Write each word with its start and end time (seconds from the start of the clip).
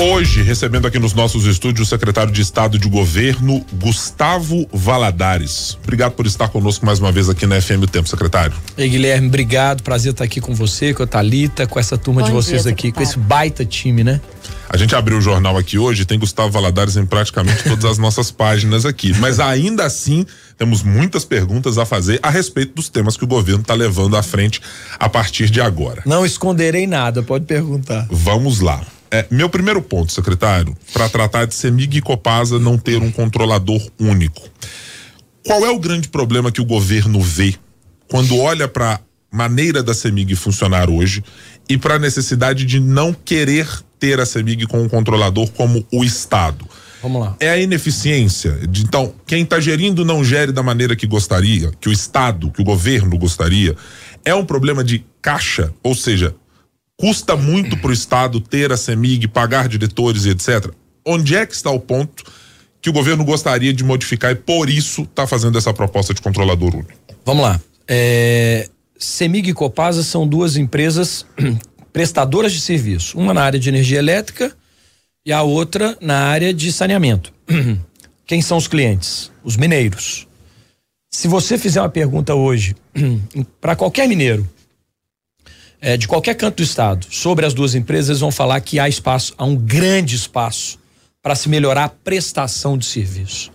Hoje, 0.00 0.42
recebendo 0.42 0.86
aqui 0.86 0.96
nos 0.96 1.12
nossos 1.12 1.44
estúdios 1.44 1.88
o 1.88 1.90
secretário 1.90 2.32
de 2.32 2.40
Estado 2.40 2.78
de 2.78 2.88
Governo, 2.88 3.66
Gustavo 3.80 4.64
Valadares. 4.72 5.76
Obrigado 5.82 6.12
por 6.12 6.24
estar 6.24 6.46
conosco 6.46 6.86
mais 6.86 7.00
uma 7.00 7.10
vez 7.10 7.28
aqui 7.28 7.48
na 7.48 7.60
FM 7.60 7.82
o 7.82 7.86
Tempo, 7.88 8.08
secretário. 8.08 8.54
Ei, 8.76 8.88
Guilherme, 8.88 9.26
obrigado. 9.26 9.82
Prazer 9.82 10.12
estar 10.12 10.22
aqui 10.22 10.40
com 10.40 10.54
você, 10.54 10.94
com 10.94 11.02
a 11.02 11.06
Thalita, 11.06 11.66
com 11.66 11.80
essa 11.80 11.98
turma 11.98 12.20
Bom 12.20 12.28
de 12.28 12.32
vocês 12.32 12.62
dia, 12.62 12.70
aqui, 12.70 12.86
secretário. 12.88 12.94
com 12.94 13.02
esse 13.02 13.18
baita 13.18 13.64
time, 13.64 14.04
né? 14.04 14.20
A 14.68 14.76
gente 14.76 14.94
abriu 14.94 15.18
o 15.18 15.20
jornal 15.20 15.56
aqui 15.56 15.78
hoje, 15.78 16.04
tem 16.04 16.16
Gustavo 16.16 16.52
Valadares 16.52 16.96
em 16.96 17.04
praticamente 17.04 17.64
todas 17.64 17.84
as 17.84 17.98
nossas 17.98 18.30
páginas 18.30 18.86
aqui. 18.86 19.12
Mas 19.18 19.40
ainda 19.40 19.84
assim, 19.84 20.24
temos 20.56 20.84
muitas 20.84 21.24
perguntas 21.24 21.76
a 21.76 21.84
fazer 21.84 22.20
a 22.22 22.30
respeito 22.30 22.72
dos 22.72 22.88
temas 22.88 23.16
que 23.16 23.24
o 23.24 23.26
governo 23.26 23.62
está 23.62 23.74
levando 23.74 24.16
à 24.16 24.22
frente 24.22 24.60
a 24.96 25.08
partir 25.08 25.50
de 25.50 25.60
agora. 25.60 26.02
Não 26.06 26.24
esconderei 26.24 26.86
nada, 26.86 27.20
pode 27.20 27.46
perguntar. 27.46 28.06
Vamos 28.08 28.60
lá. 28.60 28.80
É, 29.10 29.26
meu 29.30 29.48
primeiro 29.48 29.80
ponto, 29.80 30.12
secretário, 30.12 30.76
para 30.92 31.08
tratar 31.08 31.46
de 31.46 31.54
Semig 31.54 31.98
e 31.98 32.00
Copasa 32.00 32.58
não 32.58 32.76
ter 32.76 33.02
um 33.02 33.10
controlador 33.10 33.80
único. 33.98 34.42
Qual 35.46 35.64
é 35.64 35.70
o 35.70 35.78
grande 35.78 36.08
problema 36.08 36.52
que 36.52 36.60
o 36.60 36.64
governo 36.64 37.20
vê 37.20 37.54
quando 38.08 38.36
olha 38.38 38.68
para 38.68 39.00
maneira 39.30 39.82
da 39.82 39.94
Semig 39.94 40.34
funcionar 40.34 40.90
hoje 40.90 41.22
e 41.68 41.76
para 41.76 41.94
a 41.94 41.98
necessidade 41.98 42.64
de 42.64 42.80
não 42.80 43.12
querer 43.12 43.68
ter 43.98 44.20
a 44.20 44.26
CEMIG 44.26 44.66
com 44.66 44.82
um 44.82 44.88
controlador 44.88 45.50
como 45.52 45.86
o 45.92 46.04
Estado. 46.04 46.66
Vamos 47.02 47.20
lá. 47.20 47.36
É 47.38 47.50
a 47.50 47.58
ineficiência. 47.58 48.52
De, 48.68 48.82
então, 48.82 49.14
quem 49.26 49.42
está 49.42 49.60
gerindo 49.60 50.04
não 50.04 50.24
gere 50.24 50.50
da 50.50 50.62
maneira 50.62 50.96
que 50.96 51.06
gostaria, 51.06 51.70
que 51.80 51.88
o 51.88 51.92
Estado, 51.92 52.50
que 52.50 52.60
o 52.60 52.64
governo 52.64 53.16
gostaria. 53.18 53.76
É 54.24 54.34
um 54.34 54.44
problema 54.44 54.82
de 54.82 55.04
caixa, 55.22 55.72
ou 55.82 55.94
seja, 55.94 56.34
custa 56.98 57.36
muito 57.36 57.76
para 57.76 57.90
o 57.90 57.92
Estado 57.92 58.40
ter 58.40 58.72
a 58.72 58.76
CEMIG, 58.76 59.28
pagar 59.28 59.68
diretores 59.68 60.24
e 60.24 60.30
etc. 60.30 60.70
Onde 61.06 61.36
é 61.36 61.46
que 61.46 61.54
está 61.54 61.70
o 61.70 61.78
ponto 61.78 62.24
que 62.82 62.90
o 62.90 62.92
governo 62.92 63.24
gostaria 63.24 63.72
de 63.72 63.84
modificar 63.84 64.32
e 64.32 64.34
por 64.34 64.68
isso 64.68 65.02
está 65.02 65.26
fazendo 65.26 65.56
essa 65.56 65.72
proposta 65.72 66.12
de 66.12 66.20
controlador 66.20 66.74
único? 66.74 66.92
Vamos 67.24 67.42
lá. 67.44 67.60
É, 67.86 68.68
CEMIG 68.98 69.50
e 69.50 69.54
Copasa 69.54 70.02
são 70.02 70.26
duas 70.26 70.56
empresas 70.56 71.24
prestadoras 71.92 72.52
de 72.52 72.60
serviço, 72.60 73.16
uma 73.16 73.32
na 73.32 73.42
área 73.42 73.58
de 73.58 73.68
energia 73.68 73.98
elétrica 73.98 74.52
e 75.24 75.32
a 75.32 75.42
outra 75.42 75.96
na 76.00 76.18
área 76.24 76.52
de 76.52 76.72
saneamento. 76.72 77.32
Quem 78.26 78.42
são 78.42 78.58
os 78.58 78.68
clientes? 78.68 79.30
Os 79.42 79.56
mineiros. 79.56 80.26
Se 81.10 81.28
você 81.28 81.56
fizer 81.56 81.80
uma 81.80 81.88
pergunta 81.88 82.34
hoje 82.34 82.74
para 83.60 83.74
qualquer 83.74 84.06
mineiro, 84.08 84.46
é, 85.80 85.96
de 85.96 86.08
qualquer 86.08 86.34
canto 86.34 86.56
do 86.56 86.62
estado, 86.62 87.06
sobre 87.10 87.46
as 87.46 87.54
duas 87.54 87.74
empresas, 87.74 88.08
eles 88.08 88.20
vão 88.20 88.32
falar 88.32 88.60
que 88.60 88.78
há 88.78 88.88
espaço, 88.88 89.34
há 89.38 89.44
um 89.44 89.56
grande 89.56 90.16
espaço 90.16 90.78
para 91.22 91.34
se 91.34 91.48
melhorar 91.48 91.84
a 91.84 91.88
prestação 91.88 92.76
de 92.76 92.84
serviço. 92.84 93.52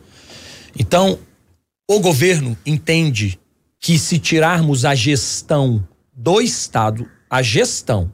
Então, 0.78 1.20
o 1.90 2.00
governo 2.00 2.58
entende 2.66 3.40
que 3.80 4.00
se 4.00 4.18
tirarmos 4.18 4.86
a 4.86 4.96
gestão 4.96 5.86
do 6.16 6.40
estado, 6.40 7.08
a 7.30 7.42
gestão 7.42 8.12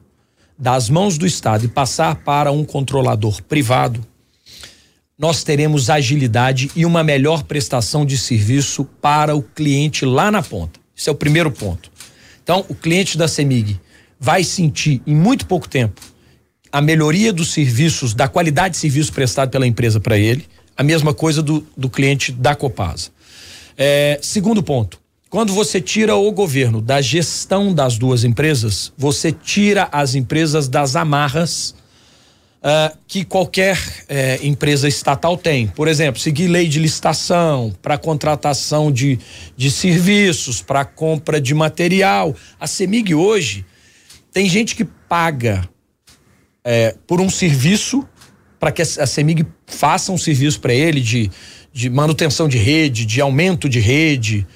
das 0.58 0.90
mãos 0.90 1.16
do 1.16 1.26
Estado 1.26 1.64
e 1.64 1.68
passar 1.68 2.16
para 2.16 2.52
um 2.52 2.64
controlador 2.64 3.42
privado, 3.44 4.06
nós 5.18 5.42
teremos 5.42 5.88
agilidade 5.88 6.70
e 6.74 6.84
uma 6.84 7.04
melhor 7.04 7.44
prestação 7.44 8.04
de 8.04 8.18
serviço 8.18 8.84
para 9.00 9.34
o 9.34 9.42
cliente 9.42 10.04
lá 10.04 10.30
na 10.30 10.42
ponta. 10.42 10.80
Esse 10.96 11.08
é 11.08 11.12
o 11.12 11.14
primeiro 11.14 11.50
ponto. 11.50 11.90
Então, 12.42 12.64
o 12.68 12.74
cliente 12.74 13.16
da 13.16 13.28
CEMIG 13.28 13.80
vai 14.20 14.44
sentir 14.44 15.00
em 15.06 15.14
muito 15.16 15.46
pouco 15.46 15.66
tempo 15.66 15.98
a 16.70 16.80
melhoria 16.80 17.32
dos 17.32 17.52
serviços, 17.52 18.14
da 18.14 18.28
qualidade 18.28 18.74
de 18.74 18.80
serviço 18.80 19.12
prestado 19.12 19.50
pela 19.50 19.66
empresa 19.66 19.98
para 19.98 20.16
ele, 20.16 20.46
a 20.76 20.84
mesma 20.84 21.12
coisa 21.12 21.42
do, 21.42 21.66
do 21.76 21.90
cliente 21.90 22.30
da 22.30 22.54
Copasa. 22.54 23.08
É, 23.76 24.18
segundo 24.22 24.62
ponto, 24.62 25.00
quando 25.28 25.52
você 25.52 25.80
tira 25.80 26.14
o 26.14 26.30
governo 26.30 26.80
da 26.80 27.00
gestão 27.00 27.74
das 27.74 27.98
duas 27.98 28.22
empresas, 28.22 28.92
você 28.96 29.32
tira 29.32 29.88
as 29.90 30.14
empresas 30.14 30.68
das 30.68 30.94
amarras 30.94 31.74
uh, 32.60 32.96
que 33.06 33.24
qualquer 33.24 33.76
uh, 33.78 34.46
empresa 34.46 34.86
estatal 34.88 35.36
tem. 35.36 35.66
Por 35.68 35.88
exemplo, 35.88 36.20
seguir 36.20 36.48
lei 36.48 36.68
de 36.68 36.78
licitação 36.78 37.72
para 37.80 37.98
contratação 37.98 38.92
de, 38.92 39.18
de 39.56 39.70
serviços, 39.70 40.62
para 40.62 40.84
compra 40.84 41.40
de 41.40 41.54
material. 41.54 42.34
A 42.58 42.66
CEMIG 42.66 43.14
hoje 43.14 43.64
tem 44.32 44.48
gente 44.48 44.74
que 44.76 44.84
paga 44.84 45.68
uh, 46.64 46.98
por 47.06 47.20
um 47.20 47.30
serviço 47.30 48.06
para 48.58 48.70
que 48.70 48.82
a 48.82 49.06
CEMIG 49.06 49.46
faça 49.66 50.12
um 50.12 50.18
serviço 50.18 50.60
para 50.60 50.74
ele 50.74 51.00
de, 51.00 51.30
de 51.72 51.88
manutenção 51.88 52.46
de 52.46 52.58
rede, 52.58 53.06
de 53.06 53.20
aumento 53.20 53.68
de 53.68 53.80
rede 53.80 54.46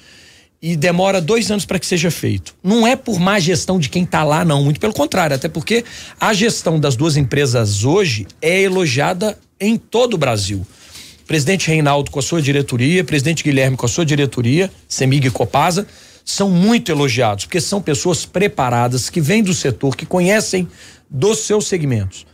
e 0.61 0.75
demora 0.75 1.19
dois 1.19 1.49
anos 1.51 1.65
para 1.65 1.79
que 1.79 1.85
seja 1.85 2.11
feito. 2.11 2.55
Não 2.63 2.87
é 2.87 2.95
por 2.95 3.19
má 3.19 3.39
gestão 3.39 3.79
de 3.79 3.89
quem 3.89 4.03
está 4.03 4.23
lá, 4.23 4.45
não. 4.45 4.63
Muito 4.63 4.79
pelo 4.79 4.93
contrário, 4.93 5.35
até 5.35 5.49
porque 5.49 5.83
a 6.19 6.33
gestão 6.33 6.79
das 6.79 6.95
duas 6.95 7.17
empresas 7.17 7.83
hoje 7.83 8.27
é 8.41 8.61
elogiada 8.61 9.37
em 9.59 9.75
todo 9.77 10.13
o 10.13 10.17
Brasil. 10.17 10.65
Presidente 11.27 11.67
Reinaldo 11.67 12.11
com 12.11 12.19
a 12.19 12.21
sua 12.21 12.41
diretoria, 12.41 13.03
presidente 13.03 13.43
Guilherme 13.43 13.75
com 13.75 13.85
a 13.85 13.89
sua 13.89 14.05
diretoria, 14.05 14.71
Semig 14.87 15.27
e 15.27 15.31
Copasa, 15.31 15.87
são 16.25 16.49
muito 16.49 16.91
elogiados, 16.91 17.45
porque 17.45 17.61
são 17.61 17.79
pessoas 17.79 18.25
preparadas, 18.25 19.11
que 19.11 19.21
vêm 19.21 19.43
do 19.43 19.53
setor, 19.53 19.95
que 19.95 20.07
conhecem 20.07 20.67
dos 21.07 21.39
seus 21.39 21.67
segmentos. 21.67 22.25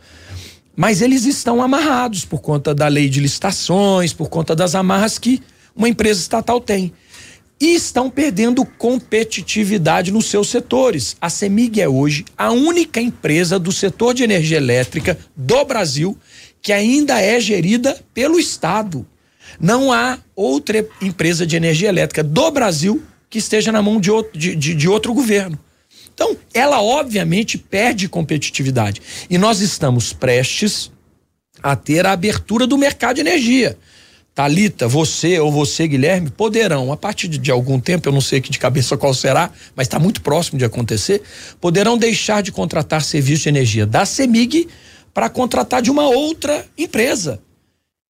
Mas 0.74 1.02
eles 1.02 1.26
estão 1.26 1.62
amarrados 1.62 2.24
por 2.24 2.40
conta 2.40 2.74
da 2.74 2.88
lei 2.88 3.10
de 3.10 3.20
licitações, 3.20 4.14
por 4.14 4.30
conta 4.30 4.56
das 4.56 4.74
amarras 4.74 5.18
que 5.18 5.42
uma 5.76 5.88
empresa 5.88 6.20
estatal 6.20 6.58
tem 6.58 6.92
e 7.60 7.74
estão 7.74 8.10
perdendo 8.10 8.64
competitividade 8.64 10.10
nos 10.10 10.26
seus 10.26 10.48
setores. 10.48 11.16
A 11.20 11.30
Semig 11.30 11.80
é 11.80 11.88
hoje 11.88 12.24
a 12.36 12.50
única 12.50 13.00
empresa 13.00 13.56
do 13.58 13.70
setor 13.70 14.14
de 14.14 14.24
energia 14.24 14.56
elétrica 14.56 15.16
do 15.36 15.64
Brasil 15.64 16.18
que 16.60 16.72
ainda 16.72 17.20
é 17.20 17.38
gerida 17.38 18.00
pelo 18.14 18.40
Estado. 18.40 19.06
Não 19.60 19.92
há 19.92 20.18
outra 20.34 20.84
empresa 21.00 21.46
de 21.46 21.54
energia 21.54 21.88
elétrica 21.88 22.24
do 22.24 22.50
Brasil 22.50 23.02
que 23.32 23.38
esteja 23.38 23.72
na 23.72 23.80
mão 23.80 23.98
de 23.98 24.10
outro, 24.10 24.38
de, 24.38 24.54
de, 24.54 24.74
de 24.74 24.86
outro 24.86 25.14
governo. 25.14 25.58
Então, 26.12 26.36
ela 26.52 26.82
obviamente 26.82 27.56
perde 27.56 28.06
competitividade. 28.06 29.00
E 29.30 29.38
nós 29.38 29.60
estamos 29.60 30.12
prestes 30.12 30.92
a 31.62 31.74
ter 31.74 32.04
a 32.04 32.12
abertura 32.12 32.66
do 32.66 32.76
mercado 32.76 33.14
de 33.14 33.22
energia. 33.22 33.78
Talita, 34.34 34.86
você 34.86 35.40
ou 35.40 35.50
você, 35.50 35.88
Guilherme, 35.88 36.28
poderão, 36.28 36.92
a 36.92 36.96
partir 36.96 37.26
de, 37.26 37.38
de 37.38 37.50
algum 37.50 37.80
tempo, 37.80 38.06
eu 38.06 38.12
não 38.12 38.20
sei 38.20 38.38
aqui 38.38 38.50
de 38.50 38.58
cabeça 38.58 38.98
qual 38.98 39.14
será, 39.14 39.50
mas 39.74 39.86
está 39.86 39.98
muito 39.98 40.20
próximo 40.20 40.58
de 40.58 40.66
acontecer, 40.66 41.22
poderão 41.58 41.96
deixar 41.96 42.42
de 42.42 42.52
contratar 42.52 43.00
serviço 43.00 43.44
de 43.44 43.48
energia 43.48 43.86
da 43.86 44.04
CEMIG 44.04 44.68
para 45.14 45.30
contratar 45.30 45.80
de 45.80 45.90
uma 45.90 46.06
outra 46.06 46.66
empresa. 46.76 47.40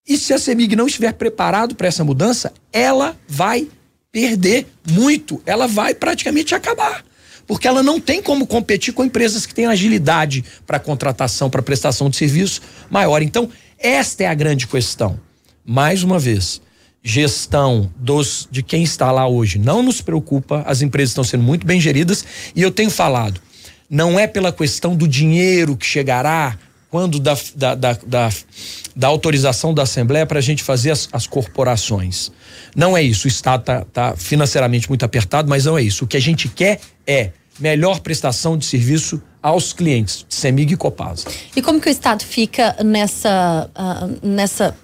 E 0.07 0.19
se 0.19 0.35
a 0.35 0.39
CEMIG 0.39 0.75
não 0.75 0.89
estiver 0.89 1.13
preparado 1.13 1.77
para 1.77 1.87
essa 1.87 2.03
mudança, 2.03 2.53
ela 2.73 3.17
vai 3.29 3.69
perder 4.13 4.67
muito, 4.89 5.43
ela 5.47 5.67
vai 5.67 5.95
praticamente 5.95 6.55
acabar. 6.55 7.03
Porque 7.47 7.67
ela 7.67 7.83
não 7.83 7.99
tem 7.99 8.23
como 8.23 8.47
competir 8.47 8.95
com 8.95 9.05
empresas 9.05 9.47
que 9.47 9.55
têm 9.55 9.67
agilidade 9.67 10.45
para 10.65 10.79
contratação, 10.79 11.51
para 11.51 11.63
prestação 11.63 12.09
de 12.09 12.17
serviço 12.17 12.61
maior. 12.89 13.23
Então, 13.23 13.51
esta 13.79 14.23
é 14.23 14.27
a 14.29 14.35
grande 14.35 14.69
questão 14.69 15.19
mais 15.65 16.03
uma 16.03 16.19
vez, 16.19 16.61
gestão 17.03 17.91
dos 17.97 18.49
de 18.51 18.63
quem 18.63 18.83
está 18.83 19.11
lá 19.11 19.27
hoje 19.27 19.59
não 19.59 19.83
nos 19.83 20.01
preocupa, 20.01 20.63
as 20.67 20.83
empresas 20.83 21.11
estão 21.11 21.25
sendo 21.25 21.43
muito 21.43 21.67
bem 21.67 21.81
geridas 21.81 22.25
e 22.55 22.63
eu 22.63 22.71
tenho 22.71 22.91
falado, 22.91 23.41
não 23.89 24.19
é 24.19 24.27
pela 24.27 24.53
questão 24.53 24.95
do 24.95 25.07
dinheiro 25.07 25.77
que 25.77 25.87
chegará 25.87 26.59
quando 26.93 27.19
da, 27.19 27.35
da, 27.57 27.75
da, 27.75 27.99
da, 28.07 28.31
da 28.95 29.09
autorização 29.09 29.73
da 29.73 29.85
Assembleia 29.85 30.27
para 30.27 30.39
a 30.39 30.43
gente 30.43 30.63
fazer 30.63 30.91
as, 30.91 31.09
as, 31.11 31.27
corporações. 31.27 32.31
Não 32.77 32.95
é 32.95 33.03
isso. 33.03 33.27
O 33.27 33.29
Estado 33.29 33.61
está 33.61 33.85
tá 33.87 34.15
financeiramente 34.15 34.91
muito 34.91 35.03
apertado, 35.03 35.49
mas 35.49 35.65
não 35.65 35.79
é 35.79 35.83
isso. 35.83 36.05
O 36.05 36.07
que 36.07 36.19
a 36.19 36.21
gente 36.21 36.51
quer 36.51 36.81
é 37.07 37.31
melhor 37.59 38.01
prestação 38.01 38.59
de 38.59 38.67
serviço 38.67 39.23
aos 39.43 39.73
clientes, 39.73 40.27
Semig 40.29 40.75
e 40.75 40.77
Copasa. 40.77 41.29
E 41.57 41.63
como 41.63 41.81
que 41.81 41.89
o 41.89 41.91
Estado 41.91 42.25
fica 42.25 42.77
nessa, 42.85 43.71
uh, 43.75 44.27
nessa 44.27 44.77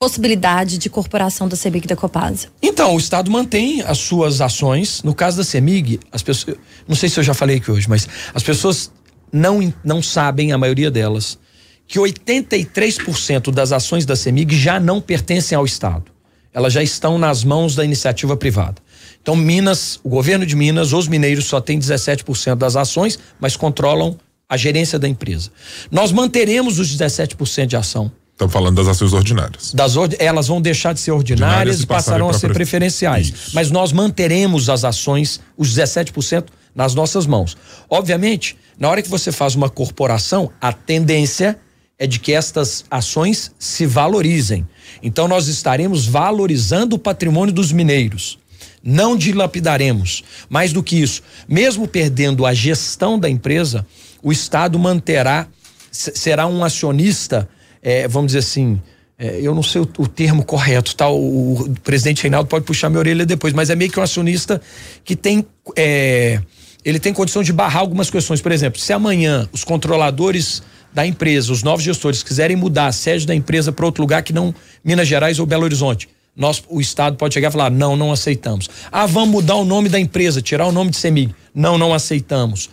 possibilidade 0.00 0.78
de 0.78 0.88
corporação 0.88 1.46
da 1.46 1.54
CEMIG 1.54 1.86
da 1.86 1.94
Copasa? 1.94 2.48
Então, 2.62 2.94
o 2.94 2.98
Estado 2.98 3.30
mantém 3.30 3.82
as 3.82 3.98
suas 3.98 4.40
ações. 4.40 5.02
No 5.02 5.14
caso 5.14 5.36
da 5.36 5.44
CEMIG, 5.44 6.00
as 6.10 6.22
pessoas, 6.22 6.56
não 6.88 6.96
sei 6.96 7.10
se 7.10 7.20
eu 7.20 7.22
já 7.22 7.34
falei 7.34 7.58
aqui 7.58 7.70
hoje, 7.70 7.86
mas 7.86 8.08
as 8.34 8.42
pessoas 8.42 8.90
não, 9.32 9.72
não 9.84 10.02
sabem, 10.02 10.52
a 10.52 10.58
maioria 10.58 10.90
delas, 10.90 11.38
que 11.86 11.98
83% 11.98 13.50
das 13.50 13.72
ações 13.72 14.06
da 14.06 14.14
CEMIG 14.14 14.56
já 14.56 14.78
não 14.78 15.00
pertencem 15.00 15.56
ao 15.56 15.64
Estado. 15.64 16.04
Elas 16.52 16.72
já 16.72 16.82
estão 16.82 17.18
nas 17.18 17.44
mãos 17.44 17.74
da 17.74 17.84
iniciativa 17.84 18.36
privada. 18.36 18.76
Então, 19.22 19.36
Minas, 19.36 20.00
o 20.02 20.08
governo 20.08 20.46
de 20.46 20.56
Minas, 20.56 20.92
os 20.92 21.06
mineiros 21.06 21.44
só 21.44 21.60
têm 21.60 21.78
17% 21.78 22.56
das 22.56 22.74
ações, 22.74 23.18
mas 23.38 23.56
controlam 23.56 24.16
a 24.48 24.56
gerência 24.56 24.98
da 24.98 25.08
empresa. 25.08 25.50
Nós 25.90 26.10
manteremos 26.10 26.78
os 26.78 26.96
17% 26.96 27.66
de 27.66 27.76
ação. 27.76 28.10
Estamos 28.32 28.52
falando 28.54 28.76
das 28.76 28.88
ações 28.88 29.12
ordinárias. 29.12 29.72
Das 29.74 29.96
ord 29.96 30.16
elas 30.18 30.48
vão 30.48 30.62
deixar 30.62 30.94
de 30.94 31.00
ser 31.00 31.10
ordinárias, 31.10 31.58
ordinárias 31.58 31.82
e 31.82 31.86
passarão 31.86 32.30
a 32.30 32.32
ser 32.32 32.52
preferenciais. 32.52 33.28
Isso. 33.28 33.50
Mas 33.52 33.70
nós 33.70 33.92
manteremos 33.92 34.70
as 34.70 34.82
ações, 34.82 35.40
os 35.58 35.76
17%, 35.76 36.44
nas 36.74 36.94
nossas 36.94 37.26
mãos. 37.26 37.56
Obviamente, 37.88 38.56
na 38.78 38.88
hora 38.88 39.02
que 39.02 39.08
você 39.08 39.30
faz 39.30 39.54
uma 39.54 39.68
corporação, 39.68 40.50
a 40.60 40.72
tendência 40.72 41.58
é 41.98 42.06
de 42.06 42.18
que 42.18 42.32
estas 42.32 42.84
ações 42.90 43.52
se 43.58 43.84
valorizem. 43.84 44.66
Então 45.02 45.28
nós 45.28 45.48
estaremos 45.48 46.06
valorizando 46.06 46.96
o 46.96 46.98
patrimônio 46.98 47.52
dos 47.52 47.72
mineiros. 47.72 48.38
Não 48.82 49.14
dilapidaremos. 49.14 50.24
Mais 50.48 50.72
do 50.72 50.82
que 50.82 50.96
isso, 50.96 51.22
mesmo 51.46 51.86
perdendo 51.86 52.46
a 52.46 52.54
gestão 52.54 53.18
da 53.18 53.28
empresa, 53.28 53.86
o 54.22 54.32
Estado 54.32 54.78
manterá, 54.78 55.46
será 55.90 56.46
um 56.46 56.64
acionista, 56.64 57.46
é, 57.82 58.08
vamos 58.08 58.28
dizer 58.28 58.38
assim, 58.38 58.80
é, 59.18 59.38
eu 59.42 59.54
não 59.54 59.62
sei 59.62 59.82
o, 59.82 59.88
o, 59.98 60.08
termo 60.08 60.42
correto, 60.42 60.96
tá? 60.96 61.06
O, 61.10 61.52
o, 61.52 61.80
presidente 61.80 62.22
Reinaldo 62.22 62.48
pode 62.48 62.64
puxar 62.64 62.88
minha 62.88 63.00
orelha 63.00 63.26
depois, 63.26 63.52
mas 63.52 63.68
é 63.68 63.76
meio 63.76 63.90
que 63.90 64.00
um 64.00 64.02
acionista 64.02 64.58
que 65.04 65.14
tem. 65.14 65.44
É, 65.76 66.40
ele 66.84 66.98
tem 66.98 67.12
condição 67.12 67.42
de 67.42 67.52
barrar 67.52 67.80
algumas 67.80 68.10
questões. 68.10 68.40
Por 68.40 68.52
exemplo, 68.52 68.80
se 68.80 68.92
amanhã 68.92 69.48
os 69.52 69.64
controladores 69.64 70.62
da 70.92 71.06
empresa, 71.06 71.52
os 71.52 71.62
novos 71.62 71.84
gestores 71.84 72.22
quiserem 72.22 72.56
mudar 72.56 72.86
a 72.86 72.92
sede 72.92 73.26
da 73.26 73.34
empresa 73.34 73.70
para 73.70 73.86
outro 73.86 74.02
lugar 74.02 74.22
que 74.22 74.32
não 74.32 74.54
Minas 74.84 75.06
Gerais 75.06 75.38
ou 75.38 75.46
Belo 75.46 75.64
Horizonte, 75.64 76.08
nós, 76.36 76.62
o 76.68 76.80
Estado 76.80 77.16
pode 77.16 77.34
chegar 77.34 77.48
e 77.48 77.52
falar: 77.52 77.70
não, 77.70 77.96
não 77.96 78.12
aceitamos. 78.12 78.68
Ah, 78.90 79.06
vamos 79.06 79.30
mudar 79.30 79.56
o 79.56 79.64
nome 79.64 79.88
da 79.88 80.00
empresa, 80.00 80.40
tirar 80.40 80.66
o 80.66 80.72
nome 80.72 80.90
de 80.90 80.96
CEMIG. 80.96 81.34
Não, 81.54 81.76
não 81.76 81.92
aceitamos. 81.92 82.70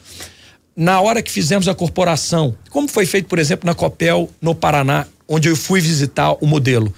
Na 0.75 1.01
hora 1.01 1.21
que 1.24 1.31
fizemos 1.31 1.68
a 1.68 1.74
corporação, 1.74 2.56
como 2.69 2.88
foi 2.88 3.06
feito, 3.06 3.27
por 3.27 3.39
exemplo, 3.39 3.65
na 3.65 3.74
Copel, 3.74 4.30
no 4.39 4.53
Paraná, 4.53 5.07
onde 5.27 5.50
eu 5.50 5.56
fui 5.56 5.81
visitar 5.81 6.33
o 6.39 6.45
modelo, 6.45 6.94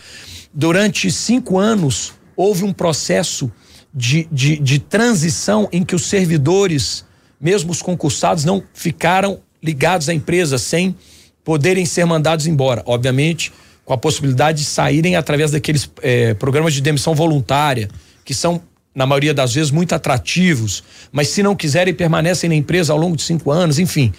durante 0.54 1.10
cinco 1.10 1.58
anos 1.58 2.14
houve 2.36 2.64
um 2.64 2.74
processo 2.74 3.52
de, 4.00 4.30
de, 4.32 4.58
de 4.60 4.80
transição 4.80 5.68
em 5.74 5.84
que 5.84 5.94
os 5.94 6.06
servidores, 6.06 7.04
mesmo 7.40 7.70
os 7.70 7.82
concursados, 7.82 8.46
não 8.46 8.64
ficaram 8.74 9.42
ligados 9.62 10.08
à 10.08 10.14
empresa 10.14 10.58
sem 10.58 10.96
poderem 11.44 11.86
ser 11.86 12.06
mandados 12.06 12.48
embora. 12.48 12.82
Obviamente, 12.86 13.52
com 13.84 13.92
a 13.92 13.98
possibilidade 13.98 14.60
de 14.60 14.66
saírem 14.66 15.18
através 15.18 15.52
daqueles 15.52 15.90
eh, 16.02 16.34
programas 16.36 16.74
de 16.74 16.80
demissão 16.80 17.14
voluntária, 17.14 17.90
que 18.24 18.34
são, 18.34 18.62
na 18.96 19.06
maioria 19.06 19.34
das 19.34 19.54
vezes, 19.54 19.70
muito 19.70 19.94
atrativos, 19.94 20.82
mas 21.12 21.28
se 21.28 21.44
não 21.44 21.54
quiserem, 21.54 21.94
permanecem 21.94 22.50
na 22.50 22.56
empresa 22.56 22.94
ao 22.94 23.00
longo 23.00 23.18
de 23.18 23.24
cinco 23.24 23.52
anos, 23.52 23.80
enfim. 23.80 24.14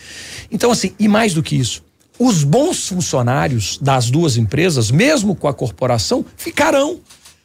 Então, 0.52 0.70
assim, 0.70 0.92
e 0.98 1.08
mais 1.08 1.32
do 1.32 1.42
que 1.42 1.56
isso, 1.56 1.82
os 2.18 2.44
bons 2.44 2.86
funcionários 2.86 3.78
das 3.78 4.10
duas 4.10 4.36
empresas, 4.36 4.90
mesmo 4.90 5.34
com 5.34 5.48
a 5.48 5.54
corporação, 5.54 6.22
ficarão. 6.36 7.00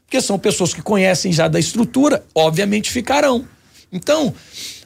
Porque 0.05 0.21
são 0.21 0.37
pessoas 0.37 0.73
que 0.73 0.81
conhecem 0.81 1.33
já 1.33 1.47
da 1.47 1.59
estrutura, 1.59 2.23
obviamente 2.33 2.91
ficarão. 2.91 3.45
Então, 3.91 4.33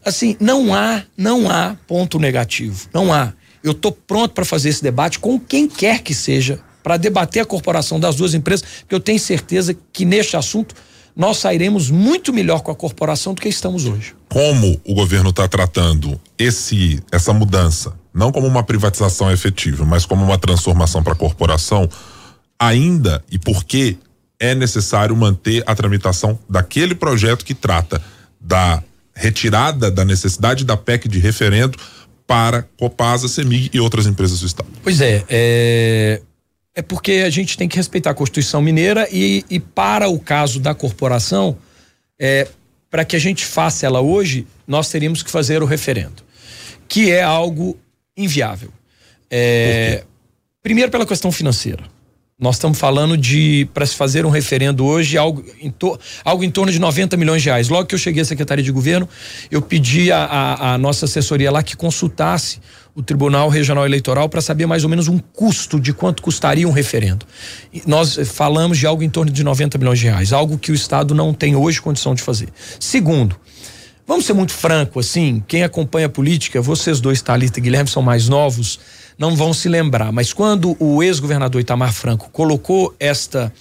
assim, 0.03 0.35
não 0.39 0.73
há, 0.73 1.03
não 1.17 1.49
há 1.49 1.75
ponto 1.87 2.19
negativo. 2.19 2.87
Não 2.93 3.13
há. 3.13 3.33
Eu 3.63 3.73
estou 3.73 3.91
pronto 3.91 4.33
para 4.33 4.45
fazer 4.45 4.69
esse 4.69 4.81
debate 4.81 5.19
com 5.19 5.39
quem 5.39 5.67
quer 5.67 6.01
que 6.01 6.13
seja, 6.13 6.59
para 6.81 6.95
debater 6.95 7.41
a 7.41 7.45
corporação 7.45 7.99
das 7.99 8.15
duas 8.15 8.33
empresas, 8.33 8.65
porque 8.81 8.95
eu 8.95 8.99
tenho 8.99 9.19
certeza 9.19 9.75
que 9.91 10.05
neste 10.05 10.37
assunto 10.37 10.73
nós 11.15 11.37
sairemos 11.37 11.89
muito 11.89 12.31
melhor 12.31 12.61
com 12.61 12.71
a 12.71 12.75
corporação 12.75 13.33
do 13.33 13.41
que 13.41 13.49
estamos 13.49 13.85
hoje. 13.85 14.15
Como 14.29 14.79
o 14.85 14.93
governo 14.93 15.31
está 15.31 15.47
tratando 15.47 16.19
esse 16.37 17.03
essa 17.11 17.33
mudança, 17.33 17.93
não 18.13 18.31
como 18.31 18.47
uma 18.47 18.63
privatização 18.63 19.29
efetiva, 19.29 19.83
mas 19.83 20.05
como 20.05 20.23
uma 20.23 20.37
transformação 20.37 21.03
para 21.03 21.13
a 21.13 21.17
corporação, 21.17 21.89
ainda 22.57 23.23
e 23.29 23.37
por 23.37 23.65
que 23.65 23.97
é 24.39 24.55
necessário 24.55 25.15
manter 25.15 25.63
a 25.65 25.75
tramitação 25.75 26.39
daquele 26.49 26.95
projeto 26.95 27.43
que 27.43 27.53
trata 27.53 28.01
da 28.39 28.81
retirada 29.13 29.91
da 29.91 30.05
necessidade 30.05 30.63
da 30.63 30.77
PEC 30.77 31.09
de 31.09 31.19
referendo 31.19 31.77
para 32.25 32.61
Copasa, 32.77 33.27
Semig 33.27 33.69
e 33.73 33.79
outras 33.79 34.07
empresas 34.07 34.39
do 34.39 34.45
Estado. 34.45 34.69
Pois 34.81 35.01
é, 35.01 35.25
é, 35.27 36.21
é 36.73 36.81
porque 36.81 37.23
a 37.25 37.29
gente 37.29 37.57
tem 37.57 37.67
que 37.67 37.75
respeitar 37.75 38.11
a 38.11 38.13
Constituição 38.13 38.61
Mineira 38.61 39.07
e, 39.11 39.43
e 39.49 39.59
para 39.59 40.07
o 40.07 40.19
caso 40.19 40.59
da 40.59 40.73
corporação, 40.73 41.57
é, 42.17 42.47
para 42.89 43.03
que 43.03 43.15
a 43.15 43.19
gente 43.19 43.43
faça 43.45 43.85
ela 43.85 43.99
hoje, 43.99 44.47
nós 44.65 44.89
teríamos 44.89 45.21
que 45.21 45.29
fazer 45.29 45.61
o 45.61 45.65
referendo, 45.65 46.23
que 46.87 47.11
é 47.11 47.21
algo 47.21 47.77
inviável. 48.15 48.71
É, 49.29 50.03
primeiro 50.61 50.91
pela 50.91 51.05
questão 51.05 51.31
financeira. 51.31 51.83
Nós 52.39 52.55
estamos 52.55 52.79
falando 52.79 53.17
de, 53.17 53.67
para 53.73 53.85
se 53.85 53.93
fazer 53.95 54.25
um 54.25 54.29
referendo 54.29 54.85
hoje, 54.85 55.17
algo 55.17 55.43
em, 55.59 55.69
to, 55.69 55.99
algo 56.23 56.41
em 56.41 56.49
torno 56.49 56.71
de 56.71 56.79
90 56.79 57.17
milhões 57.17 57.41
de 57.41 57.49
reais. 57.49 57.67
Logo 57.67 57.85
que 57.85 57.93
eu 57.93 57.99
cheguei 57.99 58.21
à 58.21 58.25
Secretaria 58.25 58.63
de 58.63 58.71
Governo, 58.71 59.09
eu 59.51 59.61
pedi 59.61 60.09
a 60.09 60.77
nossa 60.79 61.03
assessoria 61.03 61.51
lá 61.51 61.61
que 61.61 61.75
consultasse 61.75 62.61
o 62.95 63.03
Tribunal 63.03 63.49
Regional 63.49 63.85
Eleitoral 63.85 64.29
para 64.29 64.39
saber 64.39 64.65
mais 64.65 64.85
ou 64.85 64.89
menos 64.89 65.09
um 65.09 65.17
custo 65.17 65.81
de 65.81 65.91
quanto 65.91 66.23
custaria 66.23 66.65
um 66.65 66.71
referendo. 66.71 67.25
E 67.73 67.83
nós 67.85 68.17
falamos 68.33 68.77
de 68.77 68.87
algo 68.87 69.03
em 69.03 69.09
torno 69.09 69.31
de 69.31 69.43
90 69.43 69.77
milhões 69.77 69.99
de 69.99 70.05
reais, 70.05 70.31
algo 70.31 70.57
que 70.57 70.71
o 70.71 70.75
Estado 70.75 71.13
não 71.13 71.33
tem 71.33 71.57
hoje 71.57 71.81
condição 71.81 72.15
de 72.15 72.21
fazer. 72.21 72.47
Segundo, 72.79 73.35
vamos 74.07 74.25
ser 74.25 74.33
muito 74.33 74.53
franco 74.53 74.97
assim, 74.97 75.43
quem 75.45 75.63
acompanha 75.63 76.05
a 76.05 76.09
política, 76.09 76.61
vocês 76.61 77.01
dois, 77.01 77.21
Thalita 77.21 77.59
e 77.59 77.61
Guilherme, 77.61 77.89
são 77.89 78.01
mais 78.01 78.29
novos 78.29 78.79
não 79.19 79.35
vão 79.35 79.53
se 79.53 79.67
lembrar, 79.67 80.13
mas 80.13 80.31
quando 80.31 80.77
o 80.79 81.03
ex-governador 81.03 81.59
Itamar 81.59 81.91
Franco 81.91 82.29
colocou 82.31 82.95
esta 82.97 83.53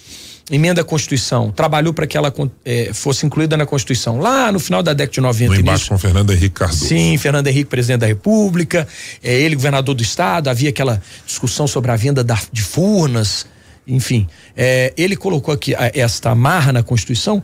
emenda 0.49 0.81
à 0.81 0.83
Constituição, 0.85 1.51
trabalhou 1.51 1.93
para 1.93 2.07
que 2.07 2.17
ela 2.17 2.33
eh, 2.63 2.91
fosse 2.93 3.25
incluída 3.25 3.57
na 3.57 3.65
Constituição, 3.65 4.19
lá 4.19 4.53
no 4.53 4.59
final 4.59 4.81
da 4.81 4.93
década 4.93 5.13
de 5.13 5.21
90. 5.21 5.53
No 5.53 5.59
embaixo 5.59 5.89
com 5.89 5.97
Fernando 5.97 6.31
Henrique 6.31 6.55
Cardoso. 6.55 6.85
Sim, 6.85 7.17
Fernando 7.17 7.47
Henrique, 7.47 7.69
presidente 7.69 7.99
da 7.99 8.07
República, 8.07 8.87
eh, 9.21 9.41
ele, 9.41 9.53
governador 9.53 9.93
do 9.93 10.01
Estado, 10.01 10.49
havia 10.49 10.69
aquela 10.69 11.03
discussão 11.27 11.67
sobre 11.67 11.91
a 11.91 11.95
venda 11.97 12.23
da, 12.23 12.39
de 12.53 12.61
Furnas, 12.61 13.45
enfim. 13.85 14.27
Eh, 14.55 14.93
ele 14.95 15.17
colocou 15.17 15.53
aqui 15.53 15.75
a, 15.75 15.91
esta 15.93 16.31
amarra 16.31 16.71
na 16.71 16.83
Constituição 16.83 17.43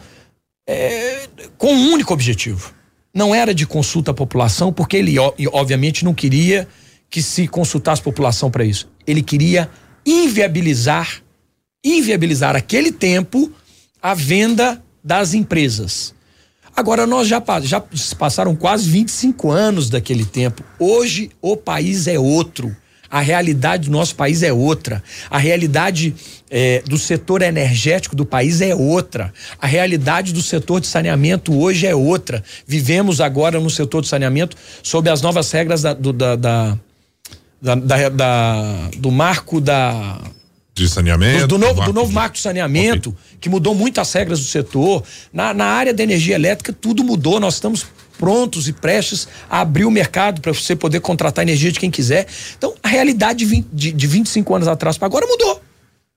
com 1.60 1.76
um 1.76 1.92
único 1.92 2.12
objetivo. 2.12 2.74
Não 3.14 3.36
era 3.36 3.54
de 3.54 3.68
consulta 3.68 4.10
à 4.10 4.14
população, 4.16 4.74
porque 4.74 4.98
ele, 4.98 5.16
obviamente, 5.51 6.04
não 6.04 6.12
queria 6.12 6.68
que 7.15 7.22
se 7.22 7.48
consultasse 7.48 8.01
a 8.01 8.03
população 8.03 8.51
para 8.51 8.65
isso. 8.65 8.89
Ele 9.07 9.22
queria 9.22 9.69
inviabilizar, 10.05 11.24
inviabilizar 11.81 12.57
aquele 12.57 12.91
tempo 12.91 13.50
a 14.01 14.13
venda 14.13 14.84
das 15.01 15.34
empresas. 15.34 16.13
Agora 16.75 17.07
nós 17.07 17.29
já, 17.29 17.41
já 17.62 17.81
passaram 18.19 18.53
quase 18.53 18.89
25 18.89 19.50
anos 19.50 19.89
daquele 19.89 20.25
tempo. 20.25 20.62
Hoje 20.77 21.31
o 21.41 21.55
país 21.55 22.05
é 22.05 22.19
outro. 22.19 22.75
A 23.10 23.22
realidade 23.22 23.86
do 23.86 23.93
nosso 23.93 24.13
país 24.13 24.43
é 24.43 24.51
outra. 24.51 25.01
A 25.29 25.38
realidade 25.38 26.13
é, 26.51 26.84
do 26.86 26.98
setor 26.98 27.41
energético 27.41 28.13
do 28.13 28.25
país 28.25 28.60
é 28.60 28.75
outra. 28.75 29.34
A 29.57 29.65
realidade 29.65 30.34
do 30.34 30.41
setor 30.41 30.81
de 30.81 30.88
saneamento 30.88 31.57
hoje 31.57 31.88
é 31.88 31.95
outra. 31.95 32.43
Vivemos 32.67 33.22
agora 33.22 33.57
no 33.57 33.69
setor 33.69 34.01
de 34.01 34.10
saneamento 34.10 34.57
sob 34.84 35.10
as 35.10 35.22
novas 35.22 35.50
regras 35.50 35.81
da, 35.81 35.93
do, 35.93 36.12
da, 36.12 36.36
da 36.36 36.77
da, 37.62 37.76
da, 37.76 38.10
da, 38.10 38.90
do 38.98 39.12
marco 39.12 39.60
da. 39.60 40.20
De 40.74 40.90
saneamento. 40.90 41.48
Do, 41.48 41.58
do 41.58 41.66
novo, 41.66 41.86
do 41.86 41.94
novo 41.94 42.12
marco 42.12 42.36
de 42.36 42.42
saneamento, 42.42 43.10
okay. 43.10 43.38
que 43.40 43.50
mudou 43.50 43.74
muito 43.74 44.02
as 44.02 44.12
regras 44.12 44.40
do 44.40 44.46
setor. 44.46 45.04
Na, 45.32 45.54
na 45.54 45.66
área 45.66 45.94
da 45.94 46.04
energia 46.04 46.36
elétrica, 46.36 46.74
tudo 46.74 47.04
mudou. 47.04 47.40
Nós 47.40 47.56
estamos 47.56 47.86
prontos 48.18 48.68
e 48.68 48.74
prestes 48.74 49.28
a 49.50 49.62
abrir 49.62 49.86
o 49.86 49.92
mercado 49.92 50.42
para 50.42 50.54
você 50.54 50.76
poder 50.76 51.00
contratar 51.00 51.44
energia 51.44 51.72
de 51.72 51.80
quem 51.80 51.90
quiser. 51.90 52.28
Então, 52.58 52.74
a 52.84 52.88
realidade 52.88 53.40
de, 53.40 53.46
20, 53.46 53.68
de, 53.72 53.92
de 53.92 54.08
25 54.08 54.56
anos 54.56 54.68
atrás 54.68 54.98
para 54.98 55.06
agora 55.06 55.26
mudou. 55.26 55.62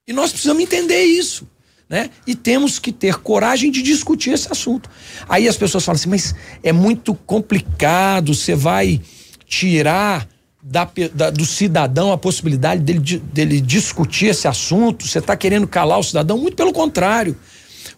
E 0.07 0.12
nós 0.12 0.30
precisamos 0.30 0.62
entender 0.62 1.04
isso. 1.04 1.47
Né? 1.88 2.11
E 2.26 2.35
temos 2.35 2.78
que 2.78 2.92
ter 2.92 3.16
coragem 3.16 3.71
de 3.71 3.80
discutir 3.80 4.30
esse 4.30 4.50
assunto. 4.50 4.90
Aí 5.28 5.49
as 5.49 5.57
pessoas 5.57 5.85
falam 5.85 5.97
assim, 5.97 6.11
mas 6.11 6.35
é 6.62 6.73
muito 6.73 7.14
complicado, 7.14 8.35
você 8.35 8.54
vai 8.54 9.00
tirar 9.47 10.28
da, 10.62 10.90
da, 11.14 11.30
do 11.30 11.46
cidadão 11.46 12.12
a 12.12 12.18
possibilidade 12.18 12.82
dele, 12.82 13.00
dele 13.32 13.60
discutir 13.60 14.26
esse 14.26 14.48
assunto, 14.48 15.06
você 15.06 15.18
está 15.18 15.36
querendo 15.36 15.66
calar 15.66 15.98
o 15.98 16.02
cidadão, 16.02 16.36
muito 16.38 16.56
pelo 16.56 16.72
contrário. 16.72 17.36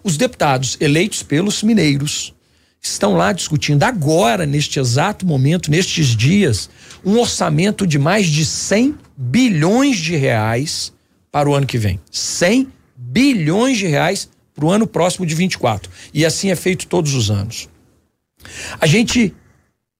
Os 0.05 0.17
deputados 0.17 0.77
eleitos 0.81 1.23
pelos 1.23 1.63
mineiros 1.63 2.35
estão 2.83 3.15
lá 3.15 3.33
discutindo 3.33 3.83
agora, 3.83 4.47
neste 4.47 4.79
exato 4.79 5.27
momento, 5.27 5.71
nestes 5.71 6.09
dias, 6.09 6.71
um 7.05 7.19
orçamento 7.19 7.87
de 7.87 7.99
mais 7.99 8.27
de 8.27 8.45
100 8.45 8.97
bilhões 9.17 9.99
de 9.99 10.17
reais 10.17 10.93
para 11.31 11.49
o 11.49 11.55
ano 11.55 11.67
que 11.67 11.79
vem. 11.79 12.01
100 12.11 12.69
bilhões 12.97 13.79
de 13.79 13.87
reais 13.87 14.29
para 14.55 14.65
o 14.65 14.71
ano 14.71 14.87
próximo 14.87 15.27
de 15.27 15.35
24. 15.35 15.91
E 16.13 16.25
assim 16.25 16.51
é 16.51 16.57
feito 16.57 16.87
todos 16.87 17.15
os 17.15 17.31
anos. 17.31 17.69
A 18.81 18.87
gente 18.87 19.35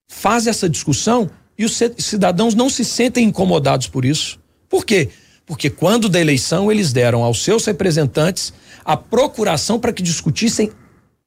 faz 0.07 0.47
essa 0.47 0.67
discussão 0.67 1.29
e 1.61 1.65
os 1.65 1.79
cidadãos 1.99 2.55
não 2.55 2.69
se 2.69 2.83
sentem 2.83 3.27
incomodados 3.27 3.87
por 3.87 4.03
isso. 4.03 4.39
Por 4.67 4.83
quê? 4.83 5.09
Porque 5.45 5.69
quando 5.69 6.09
da 6.09 6.19
eleição 6.19 6.71
eles 6.71 6.91
deram 6.91 7.23
aos 7.23 7.43
seus 7.43 7.65
representantes 7.65 8.51
a 8.83 8.97
procuração 8.97 9.79
para 9.79 9.93
que 9.93 10.01
discutissem 10.01 10.71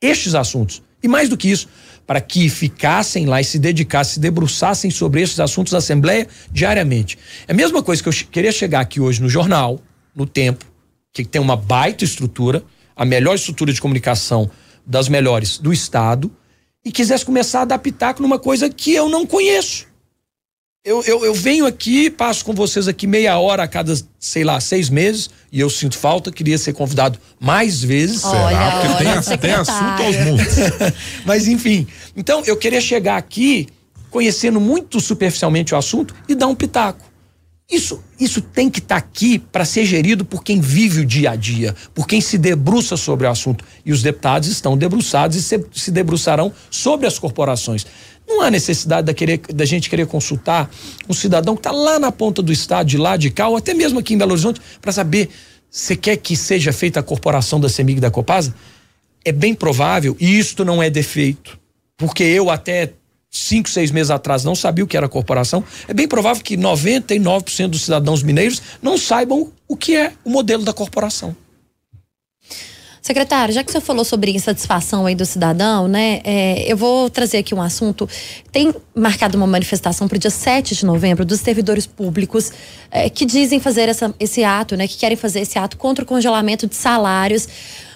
estes 0.00 0.34
assuntos. 0.34 0.82
E 1.00 1.06
mais 1.06 1.28
do 1.28 1.36
que 1.36 1.48
isso, 1.48 1.68
para 2.04 2.20
que 2.20 2.48
ficassem 2.48 3.26
lá 3.26 3.40
e 3.40 3.44
se 3.44 3.60
dedicassem, 3.60 4.14
se 4.14 4.20
debruçassem 4.20 4.90
sobre 4.90 5.22
esses 5.22 5.38
assuntos 5.38 5.72
na 5.72 5.78
Assembleia 5.78 6.26
diariamente. 6.50 7.16
É 7.46 7.52
a 7.52 7.56
mesma 7.56 7.80
coisa 7.80 8.02
que 8.02 8.08
eu 8.08 8.12
queria 8.12 8.50
chegar 8.50 8.80
aqui 8.80 9.00
hoje 9.00 9.22
no 9.22 9.28
jornal, 9.28 9.80
no 10.16 10.26
Tempo, 10.26 10.64
que 11.12 11.24
tem 11.24 11.40
uma 11.40 11.56
baita 11.56 12.02
estrutura, 12.02 12.64
a 12.96 13.04
melhor 13.04 13.36
estrutura 13.36 13.72
de 13.72 13.80
comunicação 13.80 14.50
das 14.84 15.08
melhores 15.08 15.58
do 15.58 15.72
Estado, 15.72 16.28
e 16.84 16.90
quisesse 16.90 17.24
começar 17.24 17.70
a 17.70 17.78
pitaco 17.78 18.20
numa 18.20 18.38
coisa 18.38 18.68
que 18.68 18.92
eu 18.92 19.08
não 19.08 19.24
conheço. 19.24 19.93
Eu, 20.84 21.02
eu, 21.04 21.24
eu, 21.24 21.32
venho 21.32 21.64
aqui, 21.64 22.10
passo 22.10 22.44
com 22.44 22.52
vocês 22.52 22.86
aqui 22.86 23.06
meia 23.06 23.38
hora 23.38 23.62
a 23.62 23.66
cada, 23.66 23.94
sei 24.20 24.44
lá, 24.44 24.60
seis 24.60 24.90
meses, 24.90 25.30
e 25.50 25.58
eu 25.58 25.70
sinto 25.70 25.96
falta, 25.96 26.30
queria 26.30 26.58
ser 26.58 26.74
convidado 26.74 27.18
mais 27.40 27.82
vezes. 27.82 28.22
Olha, 28.22 28.48
Será? 28.50 28.70
Porque 28.70 29.08
olha, 29.08 29.22
tem, 29.22 29.38
tem 29.38 29.52
assunto 29.52 30.02
aos 30.02 30.16
mundos. 30.16 30.54
Mas 31.24 31.48
enfim, 31.48 31.86
então 32.14 32.42
eu 32.44 32.54
queria 32.54 32.82
chegar 32.82 33.16
aqui 33.16 33.66
conhecendo 34.10 34.60
muito 34.60 35.00
superficialmente 35.00 35.72
o 35.74 35.78
assunto 35.78 36.14
e 36.28 36.34
dar 36.34 36.48
um 36.48 36.54
pitaco. 36.54 37.14
Isso, 37.70 38.04
isso 38.20 38.42
tem 38.42 38.68
que 38.68 38.78
estar 38.78 39.00
tá 39.00 39.06
aqui 39.06 39.38
para 39.38 39.64
ser 39.64 39.86
gerido 39.86 40.22
por 40.22 40.44
quem 40.44 40.60
vive 40.60 41.00
o 41.00 41.06
dia 41.06 41.30
a 41.30 41.36
dia, 41.36 41.74
por 41.94 42.06
quem 42.06 42.20
se 42.20 42.36
debruça 42.36 42.94
sobre 42.94 43.26
o 43.26 43.30
assunto. 43.30 43.64
E 43.86 43.90
os 43.90 44.02
deputados 44.02 44.48
estão 44.48 44.76
debruçados 44.76 45.34
e 45.34 45.42
se, 45.42 45.64
se 45.72 45.90
debruçarão 45.90 46.52
sobre 46.70 47.06
as 47.06 47.18
corporações. 47.18 47.86
Não 48.26 48.40
há 48.40 48.50
necessidade 48.50 49.06
da, 49.06 49.14
querer, 49.14 49.38
da 49.52 49.64
gente 49.64 49.90
querer 49.90 50.06
consultar 50.06 50.70
um 51.08 51.12
cidadão 51.12 51.54
que 51.54 51.60
está 51.60 51.72
lá 51.72 51.98
na 51.98 52.10
ponta 52.10 52.42
do 52.42 52.52
estado, 52.52 52.86
de 52.86 52.96
lá 52.96 53.16
de 53.16 53.30
cá, 53.30 53.48
ou 53.48 53.56
até 53.56 53.74
mesmo 53.74 53.98
aqui 53.98 54.14
em 54.14 54.18
Belo 54.18 54.32
Horizonte, 54.32 54.60
para 54.80 54.92
saber 54.92 55.28
se 55.70 55.96
quer 55.96 56.16
que 56.16 56.36
seja 56.36 56.72
feita 56.72 57.00
a 57.00 57.02
corporação 57.02 57.60
da 57.60 57.68
CEMIG 57.68 58.00
da 58.00 58.10
Copasa. 58.10 58.54
É 59.24 59.32
bem 59.32 59.54
provável, 59.54 60.16
e 60.20 60.38
isto 60.38 60.64
não 60.64 60.82
é 60.82 60.88
defeito, 60.88 61.58
porque 61.96 62.22
eu 62.22 62.50
até 62.50 62.92
cinco, 63.30 63.68
seis 63.68 63.90
meses 63.90 64.10
atrás 64.10 64.44
não 64.44 64.54
sabia 64.54 64.84
o 64.84 64.86
que 64.86 64.96
era 64.96 65.08
corporação, 65.08 65.64
é 65.88 65.92
bem 65.92 66.06
provável 66.06 66.42
que 66.42 66.56
99% 66.56 67.68
dos 67.68 67.82
cidadãos 67.82 68.22
mineiros 68.22 68.62
não 68.80 68.96
saibam 68.96 69.50
o 69.66 69.76
que 69.76 69.96
é 69.96 70.12
o 70.24 70.30
modelo 70.30 70.62
da 70.62 70.72
corporação. 70.72 71.34
Secretário, 73.04 73.52
já 73.52 73.62
que 73.62 73.70
você 73.70 73.82
falou 73.82 74.02
sobre 74.02 74.30
insatisfação 74.30 75.04
aí 75.04 75.14
do 75.14 75.26
cidadão, 75.26 75.86
né? 75.86 76.22
É, 76.24 76.64
eu 76.66 76.74
vou 76.74 77.10
trazer 77.10 77.36
aqui 77.36 77.54
um 77.54 77.60
assunto. 77.60 78.08
Tem 78.50 78.74
marcado 78.94 79.36
uma 79.36 79.46
manifestação 79.46 80.08
para 80.08 80.16
o 80.16 80.18
dia 80.18 80.30
7 80.30 80.74
de 80.74 80.86
novembro 80.86 81.22
dos 81.22 81.40
servidores 81.40 81.86
públicos 81.86 82.50
é, 82.90 83.10
que 83.10 83.26
dizem 83.26 83.60
fazer 83.60 83.90
essa, 83.90 84.14
esse 84.18 84.42
ato, 84.42 84.74
né? 84.74 84.88
Que 84.88 84.96
querem 84.96 85.18
fazer 85.18 85.40
esse 85.40 85.58
ato 85.58 85.76
contra 85.76 86.02
o 86.02 86.06
congelamento 86.06 86.66
de 86.66 86.76
salários 86.76 87.46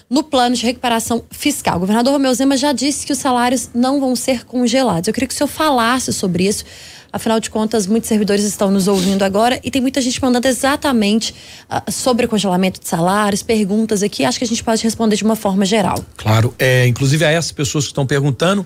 no 0.09 0.23
plano 0.23 0.55
de 0.55 0.65
recuperação 0.65 1.23
fiscal. 1.29 1.77
O 1.77 1.79
governador 1.81 2.13
Romeu 2.13 2.33
Zema 2.33 2.57
já 2.57 2.73
disse 2.73 3.05
que 3.05 3.13
os 3.13 3.19
salários 3.19 3.69
não 3.73 3.99
vão 3.99 4.15
ser 4.15 4.43
congelados. 4.43 5.07
Eu 5.07 5.13
queria 5.13 5.27
que 5.27 5.33
o 5.33 5.37
senhor 5.37 5.47
falasse 5.47 6.11
sobre 6.11 6.47
isso. 6.47 6.65
Afinal 7.11 7.39
de 7.39 7.49
contas, 7.49 7.87
muitos 7.87 8.07
servidores 8.07 8.43
estão 8.43 8.69
nos 8.69 8.87
ouvindo 8.87 9.23
agora 9.23 9.59
e 9.63 9.71
tem 9.71 9.81
muita 9.81 9.99
gente 9.99 10.21
mandando 10.21 10.47
exatamente 10.47 11.33
uh, 11.69 11.91
sobre 11.91 12.25
o 12.25 12.29
congelamento 12.29 12.79
de 12.79 12.87
salários, 12.87 13.41
perguntas 13.41 14.03
aqui. 14.03 14.23
Acho 14.23 14.37
que 14.37 14.43
a 14.43 14.47
gente 14.47 14.63
pode 14.63 14.83
responder 14.83 15.15
de 15.15 15.23
uma 15.23 15.35
forma 15.35 15.65
geral. 15.65 16.03
Claro. 16.17 16.53
É, 16.57 16.87
inclusive 16.87 17.25
a 17.25 17.31
essas 17.31 17.51
pessoas 17.51 17.85
que 17.85 17.91
estão 17.91 18.05
perguntando, 18.05 18.65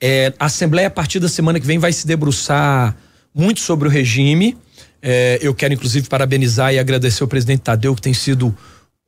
é, 0.00 0.32
a 0.38 0.46
Assembleia, 0.46 0.88
a 0.88 0.90
partir 0.90 1.20
da 1.20 1.28
semana 1.28 1.60
que 1.60 1.66
vem, 1.66 1.78
vai 1.78 1.92
se 1.92 2.06
debruçar 2.06 2.96
muito 3.34 3.60
sobre 3.60 3.88
o 3.88 3.90
regime. 3.90 4.56
É, 5.02 5.38
eu 5.42 5.54
quero, 5.54 5.74
inclusive, 5.74 6.08
parabenizar 6.08 6.72
e 6.72 6.78
agradecer 6.78 7.22
ao 7.22 7.28
presidente 7.28 7.60
Tadeu, 7.60 7.94
que 7.94 8.02
tem 8.02 8.14
sido 8.14 8.56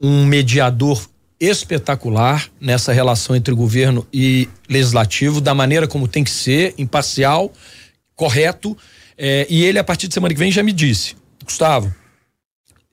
um 0.00 0.26
mediador 0.26 1.02
espetacular 1.44 2.48
nessa 2.60 2.92
relação 2.92 3.34
entre 3.34 3.52
governo 3.52 4.06
e 4.12 4.48
legislativo, 4.68 5.40
da 5.40 5.52
maneira 5.52 5.88
como 5.88 6.06
tem 6.06 6.22
que 6.22 6.30
ser, 6.30 6.72
imparcial 6.78 7.52
correto. 8.14 8.78
É, 9.18 9.44
e 9.50 9.64
ele, 9.64 9.76
a 9.76 9.82
partir 9.82 10.06
de 10.06 10.14
semana 10.14 10.32
que 10.32 10.38
vem, 10.38 10.52
já 10.52 10.62
me 10.62 10.72
disse: 10.72 11.16
Gustavo, 11.44 11.92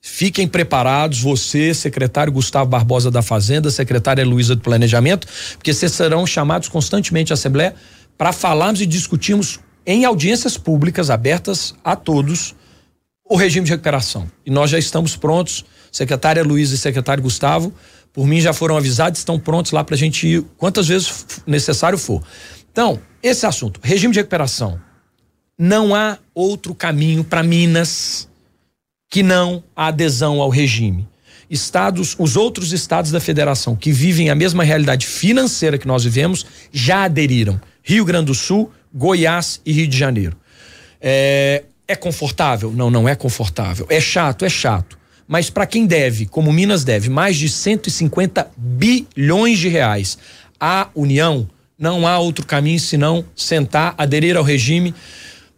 fiquem 0.01 0.48
preparados, 0.48 1.22
você, 1.22 1.75
secretário 1.75 2.34
Gustavo 2.34 2.68
Barbosa 2.68 3.12
da 3.12 3.22
Fazenda, 3.22 3.70
secretária 3.70 4.25
Luísa 4.25 4.56
do 4.56 4.62
Planejamento, 4.62 5.27
porque 5.53 5.72
vocês 5.72 5.91
serão 5.91 6.25
chamados 6.25 6.68
constantemente 6.70 7.32
à 7.32 7.36
Assembleia 7.36 7.75
para 8.18 8.34
falarmos 8.34 8.82
e 8.82 8.88
discutirmos 8.88 9.60
em 9.86 10.06
audiências 10.06 10.58
públicas 10.58 11.12
abertas 11.12 11.75
a 11.84 11.96
todos 11.96 12.56
o 13.29 13.36
regime 13.36 13.65
de 13.65 13.72
recuperação. 13.72 14.29
E 14.44 14.50
nós 14.50 14.72
já 14.72 14.79
estamos 14.79 15.15
prontos, 15.15 15.63
secretária 15.91 16.44
Luísa 16.44 16.74
e 16.74 16.77
secretário 16.79 17.22
Gustavo, 17.22 17.72
por 18.13 18.28
mim 18.28 18.42
já 18.42 18.54
foram 18.54 18.78
avisados, 18.78 19.20
estão 19.20 19.39
prontos 19.39 19.72
lá 19.72 19.84
para 19.84 19.96
a 19.96 19.98
gente 19.98 20.28
ir 20.28 20.44
quantas 20.58 20.88
vezes 20.88 21.25
necessário 21.46 21.98
for. 21.98 22.24
Então, 22.72 23.00
esse 23.22 23.46
assunto, 23.46 23.80
regime 23.84 24.13
de 24.13 24.20
recuperação, 24.20 24.80
não 25.58 25.94
há 25.94 26.18
outro 26.34 26.74
caminho 26.74 27.24
para 27.24 27.44
Minas 27.44 28.30
que 29.10 29.24
não 29.24 29.63
a 29.75 29.88
adesão 29.88 30.42
ao 30.42 30.50
regime. 30.50 31.08
Estados, 31.50 32.16
os 32.20 32.36
outros 32.36 32.72
estados 32.72 33.10
da 33.10 33.20
federação 33.20 33.75
que 33.75 33.92
vivem 33.92 34.30
a 34.30 34.36
mesma 34.36 34.63
realidade 34.63 35.08
financeira 35.08 35.80
que 35.80 35.88
nós 35.88 36.04
vivemos 36.04 36.46
já 36.72 37.04
aderiram. 37.06 37.60
Rio 37.82 38.06
Grande 38.06 38.28
do 38.28 38.36
Sul, 38.36 38.72
Goiás 38.94 39.60
e 39.66 39.72
Rio 39.72 39.88
de 39.88 39.98
Janeiro. 39.98 40.38
É, 41.01 41.63
é 41.88 41.96
confortável? 41.96 42.72
Não, 42.72 42.92
não 42.92 43.10
é 43.10 43.16
confortável. 43.16 43.88
É 43.89 44.00
chato, 44.00 44.46
é 44.46 44.50
chato. 44.50 44.99
Mas 45.31 45.48
para 45.48 45.67
quem 45.67 45.86
deve, 45.86 46.25
como 46.25 46.51
Minas 46.51 46.83
deve, 46.83 47.07
mais 47.07 47.38
de 47.38 47.48
150 47.48 48.50
bilhões 48.57 49.59
de 49.59 49.67
reais 49.67 50.17
à 50.59 50.89
União, 50.95 51.48
não 51.77 52.07
há 52.07 52.17
outro 52.17 52.43
caminho 52.43 52.79
senão 52.79 53.24
sentar, 53.36 53.93
aderir 53.95 54.36
ao 54.36 54.43
regime 54.43 54.91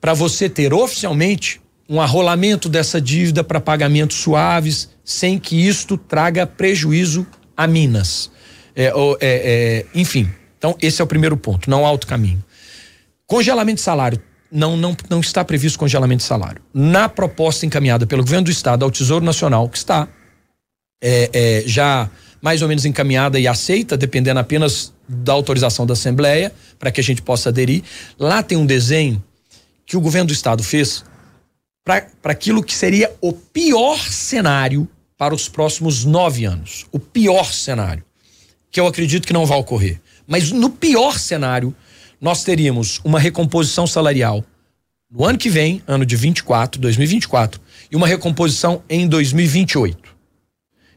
para 0.01 0.13
você 0.13 0.49
ter 0.49 0.73
oficialmente 0.73 1.61
um 1.87 2.01
arrolamento 2.01 2.67
dessa 2.67 2.99
dívida 2.99 3.45
para 3.45 3.61
pagamentos 3.61 4.17
suaves, 4.17 4.89
sem 5.05 5.39
que 5.39 5.65
isto 5.65 5.95
traga 5.95 6.45
prejuízo 6.45 7.25
a 7.55 7.65
Minas. 7.65 8.29
É, 8.75 8.87
é, 8.87 8.93
é, 9.21 9.85
enfim, 9.95 10.29
então 10.57 10.75
esse 10.81 11.01
é 11.01 11.03
o 11.03 11.07
primeiro 11.07 11.37
ponto, 11.37 11.69
não 11.69 11.85
há 11.85 11.91
outro 11.91 12.07
caminho. 12.07 12.43
Congelamento 13.25 13.75
de 13.75 13.81
salário. 13.83 14.21
Não, 14.51 14.75
não, 14.75 14.95
não 15.09 15.21
está 15.21 15.45
previsto 15.45 15.79
congelamento 15.79 16.17
de 16.17 16.27
salário. 16.27 16.61
Na 16.73 17.07
proposta 17.07 17.65
encaminhada 17.65 18.05
pelo 18.05 18.21
governo 18.21 18.45
do 18.45 18.51
estado 18.51 18.83
ao 18.83 18.91
Tesouro 18.91 19.23
Nacional, 19.23 19.69
que 19.69 19.77
está 19.77 20.07
é, 21.01 21.29
é, 21.33 21.63
já 21.65 22.09
mais 22.41 22.61
ou 22.61 22.67
menos 22.67 22.85
encaminhada 22.85 23.39
e 23.39 23.47
aceita, 23.47 23.95
dependendo 23.95 24.39
apenas 24.39 24.93
da 25.07 25.31
autorização 25.31 25.85
da 25.85 25.93
Assembleia, 25.93 26.51
para 26.79 26.91
que 26.91 26.99
a 26.99 27.03
gente 27.03 27.21
possa 27.21 27.49
aderir, 27.49 27.83
lá 28.19 28.41
tem 28.41 28.57
um 28.57 28.65
desenho 28.65 29.23
que 29.85 29.95
o 29.95 30.01
governo 30.01 30.27
do 30.27 30.33
estado 30.33 30.63
fez 30.63 31.05
para 31.83 32.05
aquilo 32.31 32.63
que 32.63 32.73
seria 32.73 33.13
o 33.21 33.33
pior 33.33 33.99
cenário 33.99 34.87
para 35.17 35.35
os 35.35 35.47
próximos 35.47 36.03
nove 36.03 36.45
anos. 36.45 36.85
O 36.91 36.99
pior 36.99 37.53
cenário, 37.53 38.03
que 38.71 38.79
eu 38.79 38.87
acredito 38.87 39.27
que 39.27 39.33
não 39.33 39.45
vai 39.45 39.59
ocorrer. 39.59 39.99
Mas 40.25 40.51
no 40.51 40.69
pior 40.69 41.19
cenário, 41.19 41.75
nós 42.21 42.43
teríamos 42.43 43.01
uma 43.03 43.19
recomposição 43.19 43.87
salarial 43.87 44.45
no 45.11 45.25
ano 45.25 45.37
que 45.37 45.49
vem, 45.49 45.81
ano 45.87 46.05
de 46.05 46.15
24, 46.15 46.79
2024, 46.79 47.59
e 47.91 47.95
uma 47.95 48.07
recomposição 48.07 48.81
em 48.87 49.07
2028. 49.07 49.97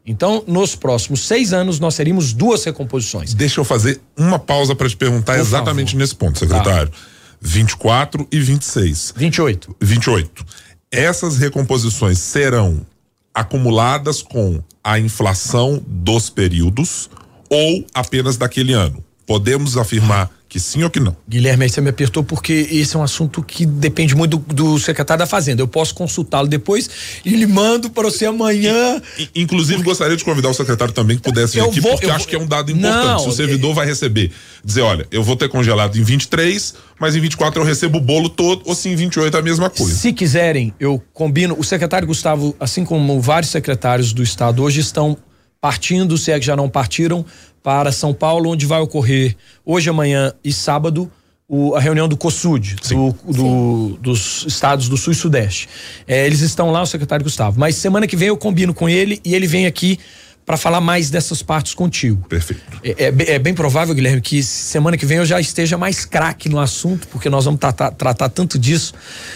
Então, 0.07 0.45
nos 0.47 0.77
próximos 0.77 1.27
seis 1.27 1.53
anos, 1.53 1.81
nós 1.81 1.97
teríamos 1.97 2.33
duas 2.35 2.63
recomposições. 2.63 3.33
Deixa 3.33 3.59
eu 3.59 3.65
fazer 3.65 4.01
uma 4.17 4.39
pausa 4.39 4.77
para 4.77 4.89
te 4.89 4.97
perguntar 4.97 5.33
Por 5.33 5.41
exatamente 5.41 5.93
favor. 5.93 5.99
nesse 5.99 6.15
ponto, 6.15 6.39
secretário. 6.39 6.91
Tá. 6.91 6.97
24 7.41 8.29
e 8.31 8.39
26. 8.39 9.15
28. 9.17 9.77
28. 9.81 10.47
Essas 10.93 11.39
recomposições 11.39 12.19
serão 12.19 12.87
acumuladas 13.35 14.23
com 14.23 14.63
a 14.83 14.99
inflação 14.99 15.83
dos 15.87 16.31
períodos 16.31 17.11
ou 17.51 17.85
apenas 17.95 18.37
daquele 18.37 18.75
ano? 18.75 19.03
Podemos 19.27 19.77
afirmar 19.77 20.31
que 20.55 20.61
sim 20.61 20.85
ou 20.85 20.89
que 20.89 21.01
não? 21.01 21.17
Guilherme, 21.29 21.65
aí 21.65 21.69
você 21.69 21.81
me 21.81 21.91
apertou 21.91 22.23
porque 22.23 22.69
esse 22.71 22.95
é 22.95 22.99
um 23.01 23.03
assunto 23.03 23.43
que 23.43 23.67
depende 23.67 24.15
muito 24.15 24.37
do, 24.37 24.55
do 24.55 24.79
secretário 24.79 25.19
da 25.19 25.27
Fazenda. 25.27 25.61
Eu 25.61 25.67
posso 25.67 25.93
consultá-lo 25.97 26.47
depois 26.47 26.89
e 27.25 27.31
lhe 27.31 27.45
mando 27.45 27.91
para 27.91 28.05
você 28.05 28.25
amanhã. 28.25 29.03
Inclusive, 29.35 29.79
porque... 29.79 29.91
gostaria 29.91 30.17
de 30.17 30.25
convidar 30.25 30.51
o 30.51 30.55
secretário 30.55 30.95
também 30.95 31.17
que 31.17 31.25
pudesse 31.25 31.55
vir 31.55 31.59
eu 31.59 31.71
aqui, 31.71 31.81
vou, 31.81 31.91
porque 31.91 32.07
acho 32.07 32.19
vou... 32.21 32.27
que 32.29 32.37
é 32.37 32.39
um 32.39 32.47
dado 32.47 32.71
importante. 32.71 33.05
Não, 33.05 33.19
Se 33.19 33.29
o 33.31 33.33
servidor 33.33 33.73
é... 33.73 33.75
vai 33.75 33.87
receber, 33.87 34.31
dizer, 34.65 34.83
olha, 34.83 35.09
eu 35.11 35.25
vou 35.25 35.35
ter 35.35 35.49
congelado 35.49 35.99
em 35.99 36.05
23, 36.05 36.75
mas 37.01 37.17
em 37.17 37.21
24 37.21 37.61
eu 37.61 37.67
recebo 37.67 37.99
o 37.99 38.01
bolo 38.01 38.29
todo, 38.29 38.63
ou 38.65 38.77
se 38.77 38.89
em 38.89 38.95
28 38.95 39.37
é 39.37 39.41
a 39.41 39.43
mesma 39.43 39.69
coisa. 39.69 39.93
Se 39.93 40.13
quiserem, 40.13 40.73
eu 40.79 41.03
combino. 41.13 41.57
O 41.59 41.65
secretário 41.65 42.07
Gustavo, 42.07 42.55
assim 42.61 42.85
como 42.85 43.21
vários 43.21 43.51
secretários 43.51 44.13
do 44.13 44.23
Estado 44.23 44.63
hoje 44.63 44.79
estão 44.79 45.19
partindo, 45.65 46.19
se 46.19 46.31
é 46.31 46.39
que 46.39 46.45
já 46.45 46.55
não 46.55 46.69
partiram, 46.69 47.25
para 47.63 47.91
São 47.91 48.13
Paulo, 48.13 48.51
onde 48.51 48.67
vai 48.67 48.81
ocorrer 48.81 49.35
hoje, 49.65 49.89
amanhã 49.89 50.31
e 50.45 50.53
sábado 50.53 51.11
o, 51.49 51.75
a 51.75 51.81
reunião 51.81 52.07
do 52.07 52.19
COSUD, 52.19 52.77
do, 52.91 53.17
do, 53.33 53.99
dos 53.99 54.45
estados 54.47 54.91
do 54.91 54.99
Sul 54.99 55.15
e 55.15 55.17
Sudeste. 55.17 55.67
É, 56.07 56.27
eles 56.27 56.43
estão 56.43 56.71
lá, 56.71 56.83
o 56.83 56.87
secretário 56.87 57.25
Gustavo. 57.25 57.59
Mas 57.59 57.77
semana 57.77 58.07
que 58.07 58.15
vem 58.15 58.29
eu 58.29 58.37
combino 58.37 58.75
com 58.75 58.91
ele 58.91 59.19
e 59.25 59.35
ele 59.35 59.47
vem 59.47 59.65
aqui 59.65 59.99
para 60.45 60.59
falar 60.59 60.83
mais 60.83 61.09
dessas 61.09 61.43
partes 61.43 61.73
contigo. 61.73 62.29
Perfeito. 62.29 62.63
É, 62.83 63.05
é, 63.07 63.33
é, 63.37 63.39
bem 63.39 63.55
provável, 63.55 63.95
Guilherme, 63.95 64.21
que 64.21 64.43
semana 64.43 64.99
que 64.99 65.07
vem 65.07 65.17
eu 65.17 65.25
já 65.25 65.41
esteja 65.41 65.79
mais 65.79 66.05
craque 66.05 66.47
no 66.47 66.61
assunto, 66.61 67.09
porque 67.09 67.31
nós 67.31 67.47
vamos 67.47 67.59
tratar, 67.59 67.91
tratar 67.93 68.29
tanto 68.29 68.59
disso. 68.59 68.93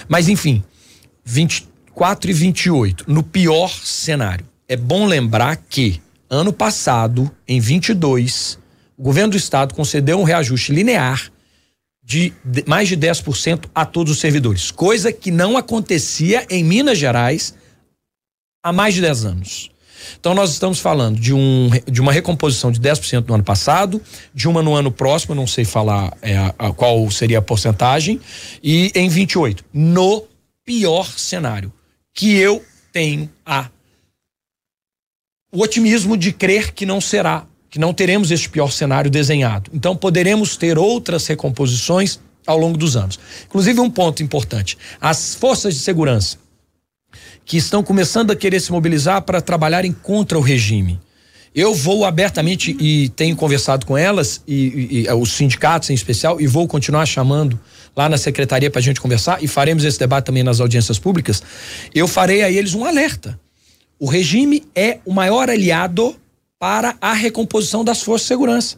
Mas, 0.07 0.29
enfim, 0.29 0.63
24 1.25 2.31
e 2.31 2.35
28, 2.35 3.05
no 3.09 3.23
pior 3.23 3.71
cenário. 3.83 4.45
É 4.69 4.77
bom 4.77 5.07
lembrar 5.07 5.57
que 5.57 6.03
ano 6.31 6.53
passado, 6.53 7.31
em 7.47 7.61
22, 7.61 8.59
o 8.97 9.03
governo 9.03 9.33
do 9.33 9.37
estado 9.37 9.75
concedeu 9.75 10.19
um 10.19 10.25
reajuste 10.25 10.73
linear 10.73 11.31
de 12.03 12.33
mais 12.67 12.89
de 12.89 12.97
10% 12.97 13.67
a 13.75 13.85
todos 13.85 14.13
os 14.13 14.19
servidores, 14.19 14.71
coisa 14.71 15.13
que 15.13 15.31
não 15.31 15.59
acontecia 15.59 16.47
em 16.49 16.65
Minas 16.65 16.97
Gerais 16.97 17.55
há 18.63 18.73
mais 18.73 18.95
de 18.95 19.03
10 19.03 19.25
anos. 19.27 19.71
Então 20.19 20.35
nós 20.35 20.53
estamos 20.53 20.79
falando 20.79 21.21
de, 21.21 21.35
um, 21.35 21.71
de 21.87 22.01
uma 22.01 22.13
recomposição 22.13 22.71
de 22.71 22.81
10% 22.81 23.27
no 23.29 23.35
ano 23.35 23.45
passado, 23.45 24.01
de 24.35 24.49
uma 24.49 24.63
no 24.63 24.75
ano 24.75 24.91
próximo, 24.91 25.35
não 25.35 25.47
sei 25.47 25.65
falar 25.65 26.17
é, 26.23 26.37
a, 26.37 26.55
a, 26.59 26.73
qual 26.73 27.11
seria 27.11 27.41
a 27.41 27.43
porcentagem, 27.43 28.21
e 28.63 28.91
em 28.95 29.09
28, 29.09 29.65
no 29.73 30.25
pior 30.65 31.07
cenário, 31.19 31.73
que 32.15 32.37
eu 32.37 32.65
tenho 32.93 33.29
a 33.45 33.69
o 35.51 35.63
otimismo 35.63 36.17
de 36.17 36.33
crer 36.33 36.73
que 36.73 36.85
não 36.85 37.01
será, 37.01 37.47
que 37.71 37.79
não 37.79 37.95
teremos 37.95 38.31
este 38.31 38.49
pior 38.49 38.71
cenário 38.71 39.11
desenhado. 39.11 39.71
Então 39.73 39.97
poderemos 39.97 40.57
ter 40.57 40.79
outras 40.79 41.27
recomposições 41.27 42.21
ao 42.47 42.59
longo 42.59 42.79
dos 42.79 42.97
anos. 42.97 43.19
Inclusive 43.47 43.81
um 43.81 43.91
ponto 43.91 44.23
importante, 44.23 44.77
as 45.01 45.35
forças 45.35 45.75
de 45.75 45.81
segurança 45.81 46.39
que 47.45 47.57
estão 47.57 47.83
começando 47.83 48.31
a 48.31 48.37
querer 48.37 48.61
se 48.61 48.71
mobilizar 48.71 49.23
para 49.23 49.41
trabalharem 49.41 49.93
contra 49.93 50.39
o 50.39 50.43
regime. 50.43 51.01
Eu 51.55 51.75
vou 51.75 52.05
abertamente 52.05 52.77
e 52.79 53.09
tenho 53.11 53.35
conversado 53.35 53.87
com 53.87 53.97
elas 53.97 54.43
e, 54.47 55.07
e, 55.09 55.13
os 55.13 55.33
sindicatos 55.33 55.89
em 55.89 55.95
especial 55.95 56.39
e 56.41 56.47
vou 56.47 56.69
continuar 56.69 57.07
chamando 57.07 57.59
lá 57.97 58.07
na 58.07 58.19
secretaria 58.19 58.71
para 58.71 58.81
a 58.81 58.83
gente 58.83 59.01
conversar 59.01 59.43
e 59.43 59.49
faremos 59.49 59.83
esse 59.83 59.99
debate 59.99 60.27
também 60.27 60.43
nas 60.43 60.61
audiências 60.61 60.99
públicas. 60.99 61.43
Eu 61.95 62.07
farei 62.07 62.43
a 62.43 62.51
eles 62.51 62.75
um 62.75 62.85
alerta 62.85 63.41
o 63.99 64.07
regime 64.07 64.65
é 64.75 64.99
o 65.05 65.13
maior 65.13 65.51
aliado 65.51 66.17
para 66.59 66.97
a 67.01 67.13
recomposição 67.13 67.85
das 67.85 68.03
forças 68.03 68.23
de 68.23 68.29
segurança. 68.29 68.77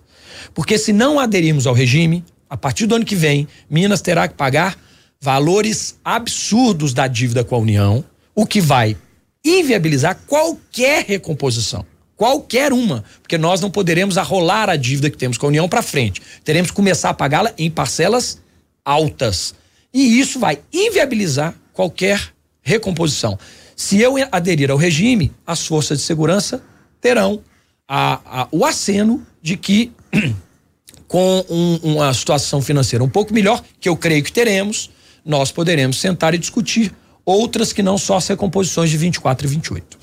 Porque 0.54 0.78
se 0.78 0.92
não 0.92 1.18
aderirmos 1.18 1.66
ao 1.66 1.74
regime, 1.74 2.24
a 2.48 2.56
partir 2.56 2.86
do 2.86 2.94
ano 2.94 3.04
que 3.04 3.14
vem, 3.14 3.46
Minas 3.68 4.00
terá 4.00 4.26
que 4.26 4.34
pagar 4.34 4.78
valores 5.20 5.98
absurdos 6.04 6.94
da 6.94 7.06
dívida 7.06 7.44
com 7.44 7.54
a 7.54 7.58
União, 7.58 8.04
o 8.34 8.46
que 8.46 8.60
vai 8.60 8.96
inviabilizar 9.44 10.18
qualquer 10.26 11.04
recomposição. 11.04 11.84
Qualquer 12.16 12.72
uma, 12.72 13.02
porque 13.22 13.38
nós 13.38 13.62
não 13.62 13.70
poderemos 13.70 14.18
arrolar 14.18 14.68
a 14.68 14.76
dívida 14.76 15.08
que 15.08 15.16
temos 15.16 15.38
com 15.38 15.46
a 15.46 15.48
União 15.48 15.68
para 15.68 15.80
frente. 15.80 16.20
Teremos 16.44 16.70
que 16.70 16.76
começar 16.76 17.08
a 17.08 17.14
pagá-la 17.14 17.52
em 17.56 17.70
parcelas 17.70 18.38
altas. 18.84 19.54
E 19.92 20.20
isso 20.20 20.38
vai 20.38 20.58
inviabilizar 20.70 21.54
qualquer 21.72 22.20
recomposição. 22.62 23.38
Se 23.80 23.98
eu 23.98 24.16
aderir 24.30 24.70
ao 24.70 24.76
regime, 24.76 25.32
as 25.46 25.66
forças 25.66 26.00
de 26.00 26.04
segurança 26.04 26.62
terão 27.00 27.40
a, 27.88 28.42
a, 28.42 28.48
o 28.52 28.66
aceno 28.66 29.26
de 29.40 29.56
que, 29.56 29.90
com 31.08 31.42
um, 31.48 31.94
uma 31.94 32.12
situação 32.12 32.60
financeira 32.60 33.02
um 33.02 33.08
pouco 33.08 33.32
melhor, 33.32 33.64
que 33.80 33.88
eu 33.88 33.96
creio 33.96 34.22
que 34.22 34.30
teremos, 34.30 34.90
nós 35.24 35.50
poderemos 35.50 35.98
sentar 35.98 36.34
e 36.34 36.38
discutir 36.38 36.92
outras 37.24 37.72
que 37.72 37.82
não 37.82 37.96
só 37.96 38.18
as 38.18 38.28
recomposições 38.28 38.90
de 38.90 38.98
24 38.98 39.46
e 39.46 39.50
28. 39.50 39.98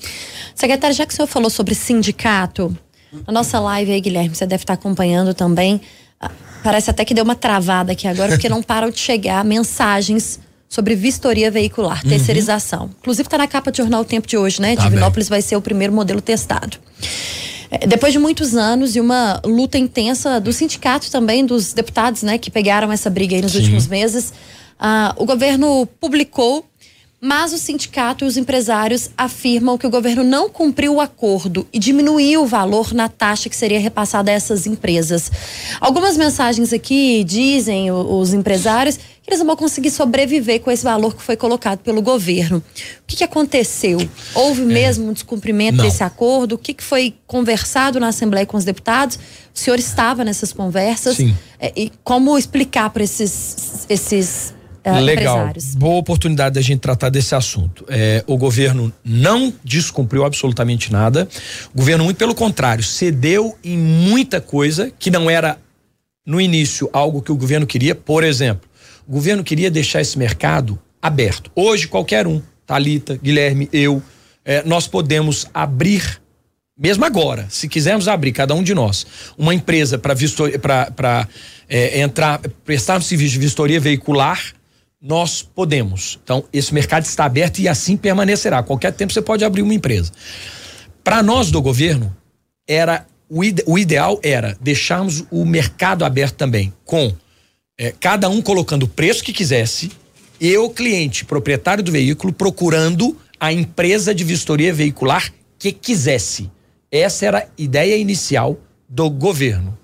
Secretário, 0.56 0.96
já 0.96 1.06
que 1.06 1.12
o 1.12 1.16
senhor 1.16 1.28
falou 1.28 1.48
sobre 1.48 1.72
sindicato, 1.76 2.76
a 3.24 3.30
nossa 3.30 3.60
live 3.60 3.92
aí, 3.92 4.00
Guilherme, 4.00 4.34
você 4.34 4.44
deve 4.44 4.64
estar 4.64 4.74
acompanhando 4.74 5.32
também. 5.34 5.80
Ah, 6.20 6.32
parece 6.64 6.90
até 6.90 7.04
que 7.04 7.14
deu 7.14 7.22
uma 7.22 7.36
travada 7.36 7.92
aqui 7.92 8.08
agora, 8.08 8.32
porque 8.32 8.48
não 8.48 8.60
param 8.60 8.90
de 8.90 8.98
chegar 8.98 9.44
mensagens 9.44 10.40
sobre 10.68 10.94
vistoria 10.94 11.50
veicular, 11.50 12.02
uhum. 12.04 12.10
terceirização. 12.10 12.90
Inclusive 13.00 13.26
está 13.26 13.38
na 13.38 13.46
capa 13.46 13.70
do 13.70 13.76
jornal 13.76 14.02
O 14.02 14.04
Tempo 14.04 14.26
de 14.26 14.36
hoje, 14.36 14.60
né? 14.60 14.76
Tá 14.76 14.84
Divinópolis 14.84 15.28
bem. 15.28 15.36
vai 15.36 15.42
ser 15.42 15.56
o 15.56 15.62
primeiro 15.62 15.92
modelo 15.92 16.20
testado. 16.20 16.76
É, 17.70 17.86
depois 17.86 18.12
de 18.12 18.18
muitos 18.18 18.54
anos 18.54 18.96
e 18.96 19.00
uma 19.00 19.40
luta 19.44 19.78
intensa 19.78 20.40
do 20.40 20.52
sindicato 20.52 21.10
também, 21.10 21.44
dos 21.44 21.72
deputados, 21.72 22.22
né, 22.22 22.38
que 22.38 22.50
pegaram 22.50 22.90
essa 22.92 23.10
briga 23.10 23.36
aí 23.36 23.42
nos 23.42 23.52
Sim. 23.52 23.58
últimos 23.58 23.86
meses, 23.86 24.32
uh, 24.80 25.14
o 25.16 25.24
governo 25.24 25.86
publicou 26.00 26.64
mas 27.20 27.52
o 27.52 27.58
sindicato 27.58 28.24
e 28.24 28.28
os 28.28 28.36
empresários 28.36 29.10
afirmam 29.16 29.76
que 29.76 29.86
o 29.86 29.90
governo 29.90 30.22
não 30.22 30.48
cumpriu 30.48 30.94
o 30.94 31.00
acordo 31.00 31.66
e 31.72 31.78
diminuiu 31.78 32.42
o 32.42 32.46
valor 32.46 32.94
na 32.94 33.08
taxa 33.08 33.48
que 33.48 33.56
seria 33.56 33.80
repassada 33.80 34.30
a 34.30 34.34
essas 34.34 34.66
empresas. 34.66 35.30
Algumas 35.80 36.16
mensagens 36.16 36.72
aqui 36.72 37.24
dizem 37.24 37.90
os 37.90 38.32
empresários 38.32 38.96
que 38.96 39.28
eles 39.30 39.40
não 39.40 39.46
vão 39.46 39.56
conseguir 39.56 39.90
sobreviver 39.90 40.60
com 40.60 40.70
esse 40.70 40.84
valor 40.84 41.14
que 41.14 41.22
foi 41.22 41.36
colocado 41.36 41.80
pelo 41.80 42.00
governo. 42.00 42.58
O 42.58 42.62
que, 43.06 43.16
que 43.16 43.24
aconteceu? 43.24 43.98
Houve 44.32 44.62
é. 44.62 44.64
mesmo 44.64 45.08
um 45.08 45.12
descumprimento 45.12 45.78
não. 45.78 45.84
desse 45.84 46.04
acordo? 46.04 46.54
O 46.54 46.58
que, 46.58 46.72
que 46.72 46.84
foi 46.84 47.14
conversado 47.26 47.98
na 47.98 48.08
Assembleia 48.08 48.46
com 48.46 48.56
os 48.56 48.64
deputados? 48.64 49.18
O 49.52 49.58
senhor 49.58 49.78
estava 49.78 50.24
nessas 50.24 50.52
conversas? 50.52 51.16
Sim. 51.16 51.36
É, 51.58 51.72
e 51.76 51.92
como 52.04 52.38
explicar 52.38 52.90
para 52.90 53.02
esses, 53.02 53.86
esses 53.90 54.54
uh, 54.86 55.00
Legal. 55.00 55.52
Boa 55.76 55.98
oportunidade 55.98 56.54
da 56.54 56.60
gente 56.60 56.80
tratar 56.80 57.08
desse 57.08 57.34
assunto. 57.34 57.84
É, 57.88 58.22
o 58.26 58.36
governo 58.36 58.92
não 59.04 59.52
descumpriu 59.64 60.24
absolutamente 60.24 60.92
nada. 60.92 61.28
O 61.74 61.78
governo, 61.78 62.04
muito 62.04 62.16
pelo 62.16 62.34
contrário, 62.34 62.82
cedeu 62.82 63.56
em 63.62 63.76
muita 63.76 64.40
coisa 64.40 64.92
que 64.98 65.10
não 65.10 65.30
era, 65.30 65.58
no 66.26 66.40
início, 66.40 66.88
algo 66.92 67.22
que 67.22 67.32
o 67.32 67.36
governo 67.36 67.66
queria. 67.66 67.94
Por 67.94 68.24
exemplo, 68.24 68.68
o 69.06 69.12
governo 69.12 69.44
queria 69.44 69.70
deixar 69.70 70.00
esse 70.00 70.18
mercado 70.18 70.78
aberto. 71.00 71.50
Hoje, 71.54 71.88
qualquer 71.88 72.26
um, 72.26 72.42
Talita, 72.66 73.18
Guilherme, 73.22 73.68
eu, 73.72 74.02
é, 74.44 74.62
nós 74.64 74.86
podemos 74.86 75.46
abrir 75.54 76.20
mesmo 76.78 77.04
agora, 77.04 77.44
se 77.50 77.68
quisermos 77.68 78.06
abrir, 78.06 78.30
cada 78.30 78.54
um 78.54 78.62
de 78.62 78.72
nós, 78.72 79.04
uma 79.36 79.52
empresa 79.52 79.98
para 79.98 81.28
é, 81.68 82.00
entrar, 82.00 82.40
prestar 82.64 82.98
um 82.98 83.00
serviço 83.00 83.32
de 83.32 83.40
vistoria 83.40 83.80
veicular 83.80 84.54
nós 85.00 85.42
podemos. 85.42 86.18
Então, 86.22 86.44
esse 86.52 86.74
mercado 86.74 87.04
está 87.04 87.24
aberto 87.24 87.60
e 87.60 87.68
assim 87.68 87.96
permanecerá. 87.96 88.62
qualquer 88.62 88.92
tempo 88.92 89.12
você 89.12 89.22
pode 89.22 89.44
abrir 89.44 89.62
uma 89.62 89.74
empresa. 89.74 90.12
Para 91.04 91.22
nós 91.22 91.50
do 91.50 91.62
governo, 91.62 92.14
era 92.66 93.06
o, 93.28 93.44
ide, 93.44 93.62
o, 93.66 93.78
ideal 93.78 94.18
era 94.22 94.56
deixarmos 94.60 95.24
o 95.30 95.44
mercado 95.44 96.04
aberto 96.04 96.34
também, 96.34 96.72
com 96.84 97.14
é, 97.78 97.94
cada 97.98 98.28
um 98.28 98.42
colocando 98.42 98.84
o 98.84 98.88
preço 98.88 99.22
que 99.22 99.32
quisesse 99.32 99.90
e 100.40 100.56
o 100.56 100.70
cliente, 100.70 101.24
proprietário 101.24 101.82
do 101.82 101.92
veículo, 101.92 102.32
procurando 102.32 103.16
a 103.40 103.52
empresa 103.52 104.14
de 104.14 104.24
vistoria 104.24 104.72
veicular 104.72 105.32
que 105.58 105.72
quisesse. 105.72 106.50
Essa 106.90 107.26
era 107.26 107.38
a 107.38 107.46
ideia 107.56 107.96
inicial 107.96 108.58
do 108.88 109.10
governo. 109.10 109.76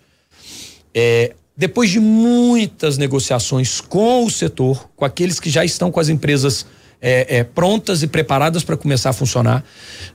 É, 0.94 1.35
depois 1.56 1.90
de 1.90 2.00
muitas 2.00 2.98
negociações 2.98 3.80
com 3.80 4.24
o 4.24 4.30
setor, 4.30 4.88
com 4.96 5.04
aqueles 5.04 5.38
que 5.38 5.48
já 5.48 5.64
estão 5.64 5.90
com 5.90 6.00
as 6.00 6.08
empresas 6.08 6.66
é, 7.00 7.38
é, 7.38 7.44
prontas 7.44 8.02
e 8.02 8.06
preparadas 8.06 8.64
para 8.64 8.76
começar 8.76 9.10
a 9.10 9.12
funcionar, 9.12 9.62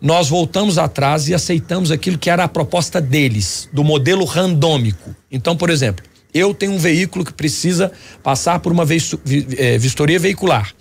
nós 0.01 0.27
voltamos 0.27 0.77
atrás 0.77 1.29
e 1.29 1.33
aceitamos 1.33 1.91
aquilo 1.91 2.17
que 2.17 2.29
era 2.29 2.43
a 2.43 2.47
proposta 2.47 2.99
deles, 2.99 3.69
do 3.71 3.83
modelo 3.83 4.25
randômico. 4.25 5.15
Então, 5.31 5.55
por 5.55 5.69
exemplo, 5.69 6.03
eu 6.33 6.53
tenho 6.53 6.73
um 6.73 6.77
veículo 6.77 7.23
que 7.23 7.33
precisa 7.33 7.91
passar 8.21 8.59
por 8.59 8.71
uma 8.71 8.85
é, 9.57 9.77
vistoria 9.77 10.19
veicular. 10.19 10.73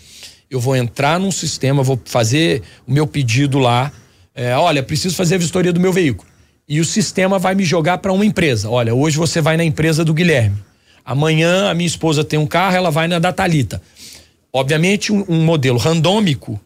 Eu 0.51 0.59
vou 0.59 0.75
entrar 0.75 1.21
num 1.21 1.31
sistema, 1.31 1.83
vou 1.83 2.01
fazer 2.05 2.63
o 2.87 2.93
meu 2.93 3.07
pedido 3.07 3.59
lá. 3.59 3.93
É, 4.35 4.57
olha, 4.57 4.83
preciso 4.83 5.15
fazer 5.15 5.37
a 5.37 5.39
vistoria 5.39 5.73
do 5.73 5.81
meu 5.81 5.93
veículo 5.93 6.28
e 6.69 6.81
o 6.81 6.85
sistema 6.85 7.39
vai 7.39 7.55
me 7.55 7.65
jogar 7.65 7.99
para 7.99 8.13
uma 8.13 8.27
empresa. 8.27 8.69
Olha, 8.69 8.95
hoje 8.95 9.17
você 9.17 9.41
vai 9.41 9.57
na 9.57 9.65
empresa 9.65 10.05
do 10.05 10.13
Guilherme. 10.13 10.59
Amanhã 11.05 11.71
a 11.71 11.75
minha 11.75 11.87
esposa 11.87 12.23
tem 12.23 12.39
um 12.39 12.47
carro, 12.47 12.77
ela 12.77 12.91
vai 12.91 13.09
na 13.09 13.19
da 13.19 13.33
Thalita. 13.33 13.81
Obviamente, 14.53 15.11
um, 15.11 15.25
um 15.27 15.43
modelo 15.43 15.79
randômico, 15.79 16.61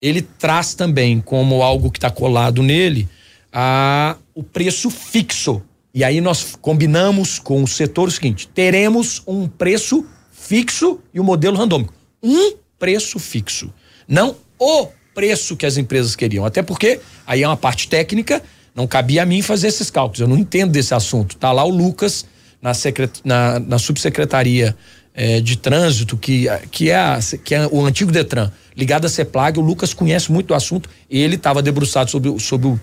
ele 0.00 0.22
traz 0.22 0.74
também 0.74 1.20
como 1.20 1.62
algo 1.62 1.90
que 1.90 1.98
está 1.98 2.08
colado 2.08 2.62
nele 2.62 3.08
a, 3.52 4.16
o 4.32 4.44
preço 4.44 4.90
fixo. 4.90 5.60
E 5.92 6.04
aí 6.04 6.20
nós 6.20 6.56
combinamos 6.60 7.40
com 7.40 7.60
o 7.62 7.66
setor 7.66 8.06
o 8.06 8.12
seguinte: 8.12 8.46
teremos 8.46 9.22
um 9.26 9.48
preço 9.48 10.06
fixo 10.30 11.00
e 11.12 11.18
o 11.18 11.22
um 11.24 11.26
modelo 11.26 11.56
randômico. 11.56 11.92
Um 12.22 12.52
preço 12.78 13.18
fixo. 13.18 13.72
Não 14.06 14.36
o 14.58 14.88
preço 15.12 15.56
que 15.56 15.66
as 15.66 15.76
empresas 15.76 16.14
queriam. 16.14 16.44
Até 16.44 16.62
porque 16.62 17.00
aí 17.26 17.42
é 17.42 17.48
uma 17.48 17.56
parte 17.56 17.88
técnica 17.88 18.40
Não 18.78 18.86
cabia 18.86 19.24
a 19.24 19.26
mim 19.26 19.42
fazer 19.42 19.66
esses 19.66 19.90
cálculos. 19.90 20.20
Eu 20.20 20.28
não 20.28 20.38
entendo 20.38 20.70
desse 20.70 20.94
assunto. 20.94 21.36
Tá 21.36 21.50
lá 21.50 21.64
o 21.64 21.68
Lucas 21.68 22.24
na, 22.62 22.72
secret, 22.72 23.10
na, 23.24 23.58
na 23.58 23.76
subsecretaria 23.76 24.76
é, 25.12 25.40
de 25.40 25.58
trânsito, 25.58 26.16
que, 26.16 26.46
que, 26.70 26.88
é 26.88 26.94
a, 26.96 27.18
que 27.42 27.56
é 27.56 27.66
o 27.66 27.84
antigo 27.84 28.12
Detran, 28.12 28.52
ligado 28.76 29.04
à 29.04 29.08
CEPLAG. 29.08 29.58
O 29.58 29.62
Lucas 29.62 29.92
conhece 29.92 30.30
muito 30.30 30.46
do 30.46 30.54
assunto. 30.54 30.88
Ele 31.10 31.34
estava 31.34 31.60
debruçado 31.60 32.08
sobre, 32.08 32.38
sobre 32.38 32.68
o, 32.68 32.80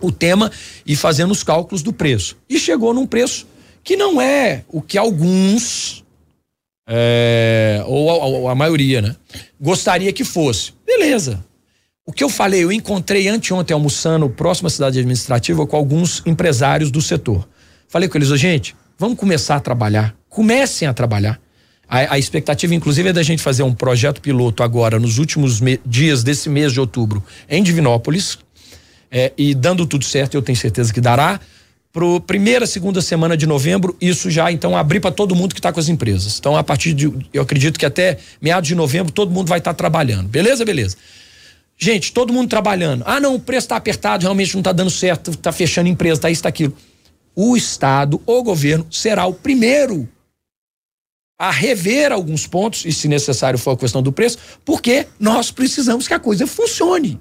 o 0.00 0.12
tema 0.12 0.48
e 0.86 0.94
fazendo 0.94 1.32
os 1.32 1.42
cálculos 1.42 1.82
do 1.82 1.92
preço. 1.92 2.36
E 2.48 2.56
chegou 2.56 2.94
num 2.94 3.04
preço 3.04 3.48
que 3.82 3.96
não 3.96 4.20
é 4.20 4.62
o 4.68 4.80
que 4.80 4.96
alguns, 4.96 6.04
é, 6.88 7.82
ou, 7.84 8.06
ou 8.06 8.48
a 8.48 8.54
maioria, 8.54 9.02
né, 9.02 9.16
gostaria 9.60 10.12
que 10.12 10.22
fosse. 10.22 10.72
Beleza. 10.86 11.44
O 12.08 12.12
que 12.12 12.22
eu 12.22 12.28
falei, 12.28 12.62
eu 12.62 12.70
encontrei 12.70 13.26
anteontem 13.26 13.74
almoçando 13.74 14.30
próxima 14.30 14.70
cidade 14.70 15.00
administrativa 15.00 15.66
com 15.66 15.76
alguns 15.76 16.22
empresários 16.24 16.88
do 16.88 17.02
setor. 17.02 17.48
Falei 17.88 18.08
com 18.08 18.16
eles, 18.16 18.28
gente, 18.38 18.76
vamos 18.96 19.18
começar 19.18 19.56
a 19.56 19.60
trabalhar. 19.60 20.14
Comecem 20.28 20.86
a 20.86 20.94
trabalhar. 20.94 21.40
A, 21.88 22.14
a, 22.14 22.18
expectativa, 22.18 22.72
inclusive, 22.76 23.08
é 23.08 23.12
da 23.12 23.24
gente 23.24 23.42
fazer 23.42 23.64
um 23.64 23.74
projeto 23.74 24.20
piloto 24.20 24.62
agora, 24.62 25.00
nos 25.00 25.18
últimos 25.18 25.60
dias 25.84 26.22
desse 26.22 26.48
mês 26.48 26.72
de 26.72 26.78
outubro, 26.78 27.24
em 27.50 27.60
Divinópolis. 27.60 28.38
É, 29.10 29.32
e 29.36 29.52
dando 29.52 29.84
tudo 29.84 30.04
certo, 30.04 30.34
eu 30.34 30.42
tenho 30.42 30.56
certeza 30.56 30.92
que 30.92 31.00
dará. 31.00 31.40
Pro 31.92 32.20
primeira, 32.20 32.68
segunda 32.68 33.02
semana 33.02 33.36
de 33.36 33.48
novembro, 33.48 33.96
isso 34.00 34.30
já 34.30 34.52
então 34.52 34.76
abrir 34.76 35.00
para 35.00 35.10
todo 35.10 35.34
mundo 35.34 35.54
que 35.54 35.58
está 35.58 35.72
com 35.72 35.80
as 35.80 35.88
empresas. 35.88 36.38
Então, 36.38 36.56
a 36.56 36.62
partir 36.62 36.92
de. 36.92 37.12
Eu 37.32 37.42
acredito 37.42 37.80
que 37.80 37.86
até 37.86 38.18
meados 38.40 38.68
de 38.68 38.76
novembro 38.76 39.12
todo 39.12 39.32
mundo 39.32 39.48
vai 39.48 39.58
estar 39.58 39.72
tá 39.72 39.76
trabalhando. 39.76 40.28
Beleza? 40.28 40.64
Beleza. 40.64 40.96
Gente, 41.78 42.12
todo 42.12 42.32
mundo 42.32 42.48
trabalhando. 42.48 43.04
Ah, 43.06 43.20
não, 43.20 43.34
o 43.34 43.40
preço 43.40 43.66
está 43.66 43.76
apertado, 43.76 44.22
realmente 44.22 44.54
não 44.54 44.60
está 44.60 44.72
dando 44.72 44.90
certo, 44.90 45.32
está 45.32 45.52
fechando 45.52 45.88
empresa, 45.88 46.18
está 46.18 46.30
isso, 46.30 46.38
está 46.38 46.48
aquilo. 46.48 46.74
O 47.34 47.56
Estado, 47.56 48.20
o 48.24 48.42
governo, 48.42 48.86
será 48.90 49.26
o 49.26 49.34
primeiro 49.34 50.08
a 51.38 51.50
rever 51.50 52.12
alguns 52.12 52.46
pontos, 52.46 52.86
e 52.86 52.92
se 52.92 53.08
necessário 53.08 53.58
for 53.58 53.72
a 53.72 53.76
questão 53.76 54.02
do 54.02 54.10
preço, 54.10 54.38
porque 54.64 55.06
nós 55.20 55.50
precisamos 55.50 56.08
que 56.08 56.14
a 56.14 56.18
coisa 56.18 56.46
funcione. 56.46 57.20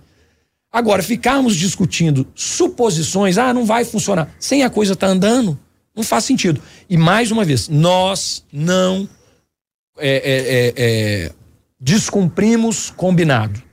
Agora, 0.72 1.04
ficarmos 1.04 1.56
discutindo 1.56 2.26
suposições, 2.34 3.38
ah, 3.38 3.54
não 3.54 3.66
vai 3.66 3.84
funcionar, 3.84 4.34
sem 4.40 4.64
a 4.64 4.70
coisa 4.70 4.94
estar 4.94 5.08
tá 5.08 5.14
andando, 5.14 5.60
não 5.94 6.04
faz 6.04 6.24
sentido. 6.24 6.62
E 6.90 6.96
mais 6.96 7.30
uma 7.30 7.44
vez, 7.44 7.68
nós 7.68 8.46
não 8.52 9.08
é, 9.98 10.10
é, 10.10 10.14
é, 10.14 10.74
é 10.78 11.32
descumprimos 11.80 12.90
combinado. 12.90 13.65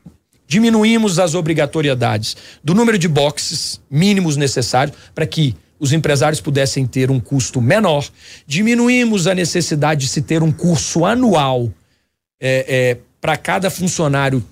Diminuímos 0.53 1.19
as 1.19 1.35
obrigatoriedades 1.35 2.37
do 2.63 2.75
número 2.75 2.99
de 2.99 3.09
boxes 3.09 3.81
mínimos 3.91 4.37
necessários 4.37 4.95
para 5.15 5.27
que 5.27 5.57
os 5.81 5.95
empresários 5.95 6.43
pudessem 6.43 6.87
ter 6.87 7.11
um 7.11 7.19
custo 7.19 7.59
menor, 7.59 8.07
diminuímos 8.47 9.27
a 9.27 9.35
necessidade 9.35 10.03
de 10.03 10.09
se 10.09 10.21
ter 10.21 10.43
um 10.43 10.53
curso 10.53 11.07
anual 11.07 11.73
é, 12.39 12.67
é, 12.69 12.99
para 13.19 13.35
cada 13.39 13.71
funcionário 13.71 14.45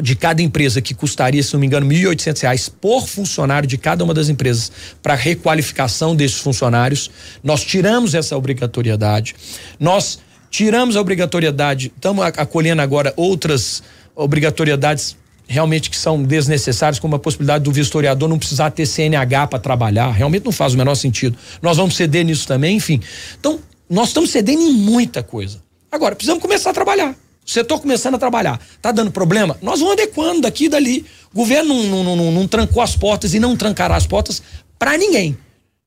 de 0.00 0.16
cada 0.16 0.40
empresa 0.40 0.80
que 0.80 0.94
custaria, 0.94 1.42
se 1.42 1.52
não 1.52 1.60
me 1.60 1.66
engano, 1.66 1.86
R$ 1.86 2.16
reais 2.40 2.70
por 2.70 3.06
funcionário 3.06 3.68
de 3.68 3.76
cada 3.76 4.02
uma 4.02 4.14
das 4.14 4.30
empresas 4.30 4.72
para 5.02 5.14
requalificação 5.14 6.16
desses 6.16 6.38
funcionários. 6.38 7.10
Nós 7.42 7.62
tiramos 7.62 8.14
essa 8.14 8.34
obrigatoriedade. 8.34 9.36
Nós 9.78 10.20
tiramos 10.50 10.96
a 10.96 11.02
obrigatoriedade, 11.02 11.92
estamos 11.94 12.24
acolhendo 12.24 12.80
agora 12.80 13.12
outras 13.14 13.82
obrigatoriedades 14.16 15.22
realmente 15.46 15.90
que 15.90 15.96
são 15.96 16.22
desnecessários, 16.22 16.98
como 16.98 17.16
a 17.16 17.18
possibilidade 17.18 17.64
do 17.64 17.72
vistoriador 17.72 18.28
não 18.28 18.38
precisar 18.38 18.70
ter 18.70 18.86
CNH 18.86 19.46
para 19.46 19.58
trabalhar, 19.58 20.10
realmente 20.10 20.44
não 20.44 20.52
faz 20.52 20.74
o 20.74 20.76
menor 20.76 20.94
sentido. 20.94 21.36
Nós 21.60 21.76
vamos 21.76 21.96
ceder 21.96 22.24
nisso 22.24 22.46
também, 22.46 22.76
enfim. 22.76 23.00
Então, 23.38 23.60
nós 23.88 24.08
estamos 24.08 24.30
cedendo 24.30 24.62
em 24.62 24.72
muita 24.72 25.22
coisa. 25.22 25.62
Agora, 25.90 26.14
precisamos 26.14 26.42
começar 26.42 26.70
a 26.70 26.74
trabalhar. 26.74 27.14
O 27.46 27.50
setor 27.50 27.78
começando 27.80 28.14
a 28.14 28.18
trabalhar. 28.18 28.58
Tá 28.80 28.90
dando 28.90 29.10
problema? 29.10 29.56
Nós 29.60 29.78
vamos 29.80 29.92
adequando 29.92 30.40
daqui 30.40 30.64
e 30.64 30.68
dali. 30.68 31.04
O 31.32 31.36
governo 31.36 31.74
não, 31.84 32.02
não, 32.02 32.16
não, 32.16 32.32
não 32.32 32.48
trancou 32.48 32.82
as 32.82 32.96
portas 32.96 33.34
e 33.34 33.38
não 33.38 33.54
trancará 33.54 33.96
as 33.96 34.06
portas 34.06 34.42
para 34.78 34.96
ninguém. 34.96 35.36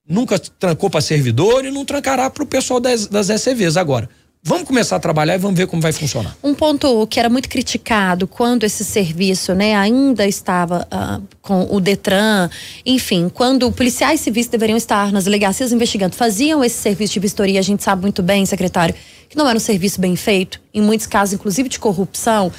Nunca 0.07 0.39
trancou 0.39 0.89
para 0.89 1.01
servidor 1.01 1.65
e 1.65 1.71
não 1.71 1.83
trancará 1.83 2.29
para 2.29 2.43
o 2.43 2.47
pessoal 2.47 2.79
das, 2.79 3.07
das 3.07 3.29
SCVs 3.29 3.75
agora. 3.75 4.07
Vamos 4.43 4.67
começar 4.67 4.95
a 4.95 4.99
trabalhar 4.99 5.35
e 5.35 5.37
vamos 5.37 5.57
ver 5.57 5.67
como 5.67 5.81
vai 5.81 5.91
funcionar. 5.91 6.37
Um 6.41 6.53
ponto 6.53 7.05
que 7.07 7.19
era 7.19 7.29
muito 7.29 7.49
criticado 7.49 8.27
quando 8.27 8.63
esse 8.63 8.85
serviço, 8.85 9.53
né, 9.53 9.75
ainda 9.75 10.25
estava 10.25 10.87
uh, 10.91 11.21
com 11.41 11.67
o 11.69 11.81
Detran, 11.81 12.49
enfim, 12.85 13.29
quando 13.29 13.69
policiais 13.71 14.21
civis 14.21 14.47
deveriam 14.47 14.77
estar 14.77 15.11
nas 15.11 15.25
delegacias 15.25 15.71
investigando, 15.71 16.15
faziam 16.15 16.63
esse 16.63 16.77
serviço 16.77 17.13
de 17.13 17.19
vistoria, 17.19 17.59
a 17.59 17.63
gente 17.63 17.83
sabe 17.83 18.03
muito 18.03 18.23
bem, 18.23 18.45
secretário, 18.45 18.95
que 19.27 19.35
não 19.35 19.47
era 19.47 19.57
um 19.57 19.59
serviço 19.59 19.99
bem 19.99 20.15
feito, 20.15 20.61
em 20.77 20.81
muitos 20.81 21.07
casos, 21.07 21.33
inclusive 21.33 21.67
de 21.67 21.79
corrupção, 21.79 22.51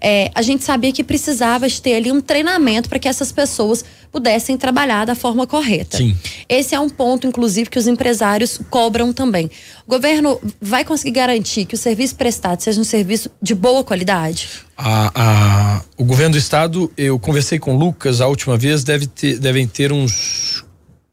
é, 0.00 0.30
a 0.34 0.42
gente 0.42 0.62
sabia 0.62 0.92
que 0.92 1.02
precisava 1.02 1.66
ter 1.70 1.94
ali 1.94 2.12
um 2.12 2.20
treinamento 2.20 2.88
para 2.88 2.98
que 2.98 3.08
essas 3.08 3.32
pessoas 3.32 3.84
pudessem 4.10 4.58
trabalhar 4.58 5.06
da 5.06 5.14
forma 5.14 5.46
correta. 5.46 5.96
Sim. 5.96 6.14
Esse 6.46 6.74
é 6.74 6.80
um 6.80 6.90
ponto, 6.90 7.26
inclusive, 7.26 7.70
que 7.70 7.78
os 7.78 7.86
empresários 7.86 8.60
cobram 8.68 9.10
também. 9.10 9.50
O 9.86 9.90
governo 9.90 10.38
vai 10.60 10.84
conseguir 10.84 11.12
garantir 11.12 11.64
que 11.64 11.74
o 11.74 11.78
serviço 11.78 12.14
prestado 12.16 12.60
seja 12.60 12.78
um 12.78 12.84
serviço 12.84 13.30
de 13.40 13.54
boa 13.54 13.82
qualidade? 13.82 14.48
A, 14.76 15.12
a, 15.14 15.82
o 15.96 16.04
governo 16.04 16.32
do 16.32 16.38
estado, 16.38 16.92
eu 16.96 17.18
conversei 17.18 17.58
com 17.58 17.74
o 17.74 17.78
Lucas 17.78 18.20
a 18.20 18.26
última 18.26 18.58
vez, 18.58 18.84
deve 18.84 19.06
ter, 19.06 19.38
devem 19.38 19.66
ter 19.66 19.92
uns 19.92 20.62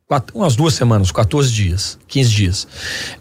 quatro, 0.05 0.35
umas 0.35 0.55
duas 0.55 0.73
semanas, 0.73 1.11
14 1.11 1.51
dias, 1.53 1.97
15 2.07 2.29
dias. 2.29 2.67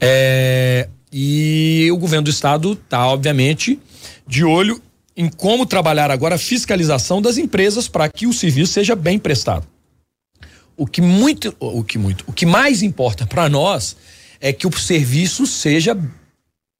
É, 0.01 0.89
e 1.13 1.89
o 1.93 1.97
governo 1.97 2.25
do 2.25 2.31
estado 2.31 2.73
está, 2.73 3.07
obviamente, 3.07 3.79
de 4.27 4.45
olho 4.45 4.81
em 5.17 5.29
como 5.29 5.67
trabalhar 5.67 6.11
agora 6.11 6.37
a 6.37 6.39
fiscalização 6.39 7.21
das 7.21 7.39
empresas 7.39 7.89
para 7.89 8.09
que 8.09 8.27
o 8.27 8.33
serviço 8.33 8.73
seja 8.73 8.95
bem 8.95 9.19
prestado. 9.19 9.67
O 10.77 10.87
que 10.87 11.01
muito, 11.01 11.55
o 11.59 11.83
que 11.83 11.99
muito, 11.99 12.25
o 12.29 12.33
que 12.33 12.47
mais 12.47 12.83
importa 12.83 13.27
para 13.27 13.49
nós 13.49 13.97
é 14.41 14.53
que 14.53 14.67
o 14.67 14.79
serviço 14.79 15.45
seja 15.45 15.99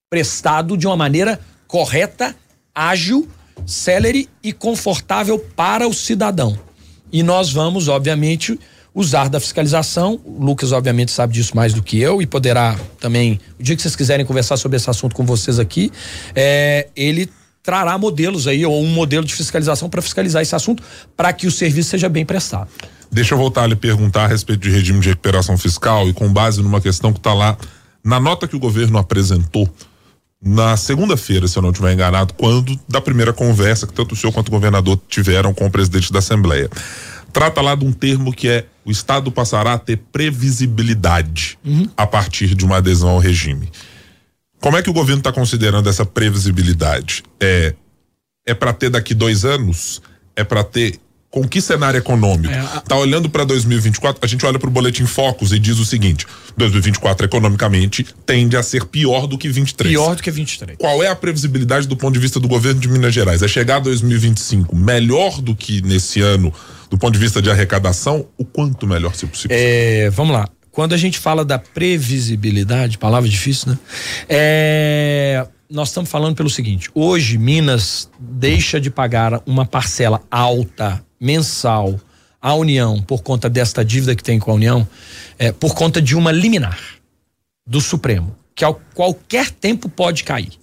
prestado 0.09 0.77
de 0.77 0.87
uma 0.87 0.95
maneira 0.95 1.39
correta, 1.67 2.33
ágil, 2.73 3.27
célere 3.65 4.29
e 4.41 4.53
confortável 4.53 5.37
para 5.37 5.87
o 5.87 5.93
cidadão. 5.93 6.57
E 7.11 7.21
nós 7.21 7.51
vamos, 7.51 7.87
obviamente, 7.87 8.57
usar 8.99 9.29
da 9.29 9.39
fiscalização. 9.39 10.19
O 10.25 10.43
Lucas, 10.43 10.71
obviamente, 10.71 11.11
sabe 11.11 11.33
disso 11.33 11.55
mais 11.55 11.73
do 11.73 11.81
que 11.81 11.99
eu 11.99 12.21
e 12.21 12.27
poderá 12.27 12.77
também, 12.99 13.39
o 13.57 13.63
dia 13.63 13.75
que 13.75 13.81
vocês 13.81 13.95
quiserem 13.95 14.25
conversar 14.25 14.57
sobre 14.57 14.75
esse 14.75 14.89
assunto 14.89 15.15
com 15.15 15.25
vocês 15.25 15.57
aqui, 15.57 15.91
é, 16.35 16.87
ele 16.95 17.29
trará 17.63 17.97
modelos 17.97 18.47
aí, 18.47 18.65
ou 18.65 18.81
um 18.81 18.87
modelo 18.87 19.25
de 19.25 19.33
fiscalização 19.33 19.89
para 19.89 20.01
fiscalizar 20.01 20.41
esse 20.41 20.55
assunto, 20.55 20.83
para 21.15 21.31
que 21.31 21.47
o 21.47 21.51
serviço 21.51 21.91
seja 21.91 22.09
bem 22.09 22.25
prestado. 22.25 22.69
Deixa 23.11 23.33
eu 23.33 23.37
voltar 23.37 23.63
a 23.63 23.67
lhe 23.67 23.75
perguntar 23.75 24.25
a 24.25 24.27
respeito 24.27 24.61
de 24.61 24.69
regime 24.69 24.99
de 24.99 25.09
recuperação 25.09 25.57
fiscal 25.57 26.07
e 26.09 26.13
com 26.13 26.31
base 26.31 26.61
numa 26.61 26.81
questão 26.81 27.13
que 27.13 27.19
está 27.19 27.33
lá 27.33 27.57
na 28.03 28.19
nota 28.19 28.47
que 28.47 28.55
o 28.55 28.59
governo 28.59 28.97
apresentou 28.97 29.69
na 30.41 30.77
segunda-feira, 30.77 31.47
se 31.47 31.57
eu 31.57 31.61
não 31.61 31.69
estiver 31.69 31.93
enganado, 31.93 32.33
quando 32.33 32.79
da 32.87 33.01
primeira 33.01 33.33
conversa 33.33 33.85
que 33.85 33.93
tanto 33.93 34.13
o 34.13 34.15
senhor 34.15 34.31
quanto 34.31 34.47
o 34.47 34.51
governador 34.51 34.99
tiveram 35.07 35.53
com 35.53 35.65
o 35.65 35.71
presidente 35.71 36.13
da 36.13 36.19
Assembleia. 36.19 36.69
Trata 37.31 37.61
lá 37.61 37.75
de 37.75 37.85
um 37.85 37.91
termo 37.91 38.33
que 38.33 38.47
é 38.47 38.65
o 38.83 38.91
Estado 38.91 39.31
passará 39.31 39.73
a 39.73 39.77
ter 39.77 39.97
previsibilidade 40.11 41.57
uhum. 41.63 41.87
a 41.95 42.07
partir 42.07 42.55
de 42.55 42.65
uma 42.65 42.77
adesão 42.77 43.09
ao 43.09 43.19
regime. 43.19 43.69
Como 44.59 44.77
é 44.77 44.81
que 44.81 44.89
o 44.89 44.93
governo 44.93 45.19
está 45.19 45.31
considerando 45.31 45.87
essa 45.87 46.05
previsibilidade? 46.05 47.23
É, 47.39 47.73
é 48.45 48.53
para 48.53 48.73
ter 48.73 48.89
daqui 48.89 49.13
dois 49.13 49.45
anos? 49.45 50.01
É 50.35 50.43
para 50.43 50.63
ter 50.63 50.99
com 51.29 51.47
que 51.47 51.61
cenário 51.61 51.97
econômico? 51.97 52.51
É, 52.51 52.59
a... 52.59 52.81
Tá 52.81 52.95
olhando 52.95 53.29
para 53.29 53.43
2024, 53.43 54.19
a 54.21 54.27
gente 54.27 54.45
olha 54.45 54.57
para 54.57 54.67
o 54.67 54.71
boletim 54.71 55.05
Focus 55.05 55.51
e 55.51 55.59
diz 55.59 55.77
o 55.77 55.85
seguinte: 55.85 56.25
2024 56.57 57.25
economicamente 57.25 58.05
tende 58.25 58.57
a 58.57 58.63
ser 58.63 58.85
pior 58.85 59.27
do 59.27 59.37
que 59.37 59.47
23. 59.47 59.91
Pior 59.91 60.15
do 60.15 60.23
que 60.23 60.31
23. 60.31 60.77
Qual 60.77 61.03
é 61.03 61.07
a 61.07 61.15
previsibilidade 61.15 61.87
do 61.87 61.95
ponto 61.95 62.13
de 62.13 62.19
vista 62.19 62.39
do 62.39 62.47
governo 62.47 62.81
de 62.81 62.87
Minas 62.87 63.13
Gerais? 63.13 63.41
É 63.43 63.47
chegar 63.47 63.77
a 63.77 63.79
2025 63.79 64.75
melhor 64.75 65.39
do 65.41 65.55
que 65.55 65.81
nesse 65.81 66.19
ano 66.21 66.51
do 66.89 66.97
ponto 66.97 67.13
de 67.13 67.19
vista 67.19 67.41
de 67.41 67.49
arrecadação? 67.49 68.27
O 68.37 68.43
quanto 68.43 68.87
melhor, 68.87 69.13
se 69.15 69.25
possível? 69.27 69.55
É, 69.57 70.09
vamos 70.09 70.33
lá. 70.33 70.47
Quando 70.71 70.93
a 70.93 70.97
gente 70.97 71.19
fala 71.19 71.43
da 71.43 71.59
previsibilidade, 71.59 72.97
palavra 72.97 73.29
difícil, 73.29 73.71
né? 73.71 73.79
É, 74.27 75.47
nós 75.69 75.89
estamos 75.89 76.09
falando 76.09 76.35
pelo 76.35 76.49
seguinte: 76.49 76.89
hoje 76.93 77.37
Minas 77.37 78.09
deixa 78.19 78.79
de 78.79 78.89
pagar 78.89 79.41
uma 79.45 79.65
parcela 79.65 80.21
alta 80.31 81.03
mensal 81.19 81.99
à 82.41 82.53
União 82.53 83.01
por 83.01 83.21
conta 83.21 83.49
desta 83.49 83.83
dívida 83.83 84.15
que 84.15 84.23
tem 84.23 84.39
com 84.39 84.51
a 84.51 84.55
União, 84.55 84.87
é, 85.37 85.51
por 85.51 85.75
conta 85.75 86.01
de 86.01 86.15
uma 86.15 86.31
liminar 86.31 86.79
do 87.65 87.81
Supremo, 87.81 88.35
que 88.55 88.65
a 88.65 88.73
qualquer 88.93 89.51
tempo 89.51 89.89
pode 89.89 90.23
cair. 90.23 90.58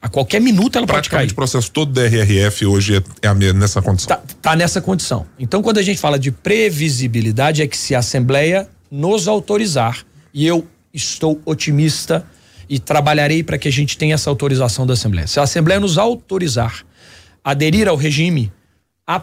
A 0.00 0.08
qualquer 0.08 0.40
minuto 0.40 0.76
ela 0.76 0.86
pode 0.86 1.08
cair. 1.08 1.26
Praticamente 1.26 1.32
o 1.32 1.36
processo 1.36 1.70
todo 1.70 1.92
da 1.92 2.02
RRF 2.06 2.66
hoje 2.66 2.96
é, 2.96 3.28
é 3.28 3.52
nessa 3.52 3.80
condição. 3.80 4.08
Tá, 4.08 4.22
tá 4.42 4.56
nessa 4.56 4.80
condição. 4.80 5.26
Então, 5.38 5.62
quando 5.62 5.78
a 5.78 5.82
gente 5.82 5.98
fala 5.98 6.18
de 6.18 6.30
previsibilidade, 6.30 7.62
é 7.62 7.66
que 7.66 7.76
se 7.76 7.94
a 7.94 8.00
Assembleia 8.00 8.68
nos 8.90 9.26
autorizar, 9.26 10.04
e 10.32 10.46
eu 10.46 10.66
estou 10.92 11.40
otimista 11.44 12.24
e 12.68 12.78
trabalharei 12.78 13.42
para 13.42 13.58
que 13.58 13.68
a 13.68 13.72
gente 13.72 13.96
tenha 13.96 14.14
essa 14.14 14.28
autorização 14.30 14.86
da 14.86 14.92
Assembleia. 14.92 15.26
Se 15.26 15.40
a 15.40 15.42
Assembleia 15.42 15.80
nos 15.80 15.98
autorizar 15.98 16.84
a 17.42 17.50
aderir 17.52 17.88
ao 17.88 17.96
regime, 17.96 18.52
a 19.06 19.22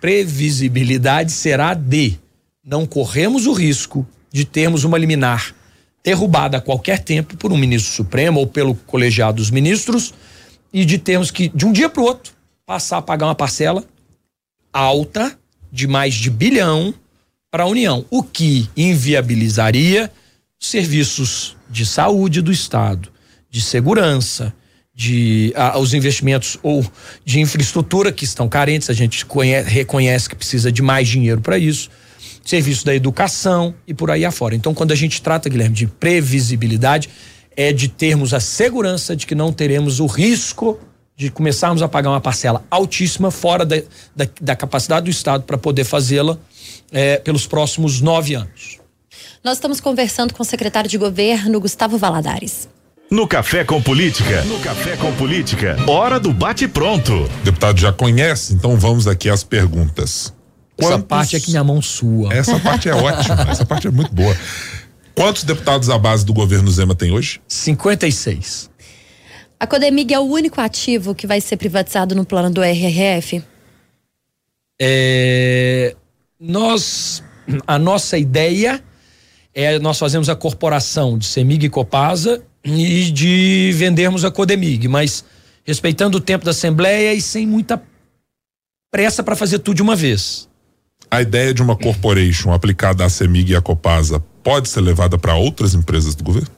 previsibilidade 0.00 1.32
será 1.32 1.74
de 1.74 2.18
não 2.64 2.86
corremos 2.86 3.46
o 3.46 3.52
risco 3.52 4.06
de 4.32 4.44
termos 4.44 4.84
uma 4.84 4.98
liminar 4.98 5.54
derrubada 6.04 6.58
a 6.58 6.60
qualquer 6.60 6.98
tempo 6.98 7.36
por 7.36 7.50
um 7.50 7.56
ministro 7.56 7.92
supremo 7.92 8.38
ou 8.40 8.46
pelo 8.46 8.74
colegiado 8.74 9.38
dos 9.38 9.50
ministros 9.50 10.12
e 10.72 10.84
de 10.84 10.98
termos 10.98 11.30
que, 11.30 11.48
de 11.48 11.64
um 11.64 11.72
dia 11.72 11.88
para 11.88 12.02
o 12.02 12.04
outro, 12.04 12.32
passar 12.66 12.98
a 12.98 13.02
pagar 13.02 13.26
uma 13.26 13.34
parcela 13.34 13.82
alta 14.72 15.36
de 15.72 15.86
mais 15.86 16.14
de 16.14 16.30
bilhão 16.30 16.92
para 17.50 17.62
a 17.62 17.66
União, 17.66 18.04
o 18.10 18.22
que 18.22 18.68
inviabilizaria 18.76 20.10
serviços 20.58 21.56
de 21.70 21.86
saúde 21.86 22.42
do 22.42 22.50
Estado, 22.52 23.08
de 23.48 23.60
segurança, 23.60 24.52
de 24.94 25.52
ah, 25.56 25.78
os 25.78 25.94
investimentos 25.94 26.58
ou 26.62 26.84
de 27.24 27.40
infraestrutura 27.40 28.12
que 28.12 28.24
estão 28.24 28.48
carentes, 28.48 28.90
a 28.90 28.92
gente 28.92 29.24
conhe- 29.24 29.62
reconhece 29.62 30.28
que 30.28 30.36
precisa 30.36 30.70
de 30.70 30.82
mais 30.82 31.08
dinheiro 31.08 31.40
para 31.40 31.58
isso, 31.58 31.90
serviço 32.44 32.84
da 32.84 32.94
educação 32.94 33.74
e 33.86 33.94
por 33.94 34.10
aí 34.10 34.24
afora. 34.24 34.54
Então, 34.54 34.74
quando 34.74 34.92
a 34.92 34.94
gente 34.94 35.22
trata, 35.22 35.48
Guilherme, 35.48 35.74
de 35.74 35.86
previsibilidade, 35.86 37.08
é 37.56 37.72
de 37.72 37.88
termos 37.88 38.34
a 38.34 38.40
segurança 38.40 39.16
de 39.16 39.26
que 39.26 39.34
não 39.34 39.52
teremos 39.52 40.00
o 40.00 40.06
risco 40.06 40.78
de 41.16 41.30
começarmos 41.30 41.80
a 41.80 41.88
pagar 41.88 42.10
uma 42.10 42.20
parcela 42.20 42.64
altíssima 42.70 43.30
fora 43.30 43.64
da, 43.64 43.76
da, 44.14 44.26
da 44.40 44.56
capacidade 44.56 45.04
do 45.04 45.10
Estado 45.10 45.44
para 45.44 45.56
poder 45.56 45.84
fazê-la 45.84 46.36
eh, 46.92 47.18
pelos 47.18 47.46
próximos 47.46 48.00
nove 48.00 48.34
anos. 48.34 48.78
Nós 49.42 49.58
estamos 49.58 49.80
conversando 49.80 50.34
com 50.34 50.42
o 50.42 50.46
secretário 50.46 50.90
de 50.90 50.98
governo, 50.98 51.60
Gustavo 51.60 51.96
Valadares. 51.96 52.68
No 53.10 53.28
Café 53.28 53.62
com 53.64 53.80
Política. 53.80 54.42
No 54.42 54.58
Café 54.58 54.96
com 54.96 55.12
Política. 55.12 55.76
Hora 55.86 56.18
do 56.18 56.32
bate-pronto. 56.32 57.12
O 57.12 57.44
deputado 57.44 57.78
já 57.78 57.92
conhece, 57.92 58.54
então 58.54 58.76
vamos 58.76 59.06
aqui 59.06 59.28
às 59.28 59.44
perguntas. 59.44 60.32
Essa 60.76 60.90
Quantos- 60.92 61.06
parte 61.06 61.36
é 61.36 61.40
que 61.40 61.50
minha 61.50 61.62
mão 61.64 61.80
sua. 61.80 62.32
Essa 62.34 62.58
parte 62.58 62.88
é 62.88 62.94
ótima, 62.94 63.42
essa 63.50 63.64
parte 63.64 63.86
é 63.86 63.90
muito 63.90 64.12
boa. 64.12 64.36
Quantos 65.14 65.44
deputados 65.44 65.88
à 65.88 65.96
base 65.96 66.24
do 66.24 66.32
governo 66.32 66.70
Zema 66.70 66.94
tem 66.94 67.12
hoje? 67.12 67.40
56. 67.46 68.68
A 69.60 69.66
Codemig 69.66 70.12
é 70.12 70.18
o 70.18 70.24
único 70.24 70.60
ativo 70.60 71.14
que 71.14 71.26
vai 71.26 71.40
ser 71.40 71.56
privatizado 71.56 72.14
no 72.14 72.24
plano 72.24 72.50
do 72.50 72.60
RRF? 72.62 73.42
É, 74.80 75.94
nós, 76.38 77.22
a 77.66 77.78
nossa 77.78 78.18
ideia 78.18 78.82
é 79.54 79.78
nós 79.78 79.98
fazemos 79.98 80.28
a 80.28 80.34
corporação 80.34 81.16
de 81.16 81.26
Semig 81.26 81.66
e 81.66 81.70
Copasa 81.70 82.42
e 82.64 83.10
de 83.12 83.70
vendermos 83.74 84.24
a 84.24 84.30
Codemig, 84.32 84.88
mas 84.88 85.24
respeitando 85.64 86.18
o 86.18 86.20
tempo 86.20 86.44
da 86.44 86.50
Assembleia 86.50 87.14
e 87.14 87.20
sem 87.22 87.46
muita 87.46 87.80
pressa 88.90 89.22
para 89.22 89.36
fazer 89.36 89.60
tudo 89.60 89.76
de 89.76 89.82
uma 89.82 89.94
vez. 89.94 90.48
A 91.14 91.22
ideia 91.22 91.54
de 91.54 91.62
uma 91.62 91.76
corporation 91.76 92.52
aplicada 92.52 93.04
à 93.04 93.08
CEMIG 93.08 93.52
e 93.52 93.56
à 93.56 93.62
Copasa 93.62 94.18
pode 94.42 94.68
ser 94.68 94.80
levada 94.80 95.16
para 95.16 95.36
outras 95.36 95.72
empresas 95.72 96.16
do 96.16 96.24
governo? 96.24 96.48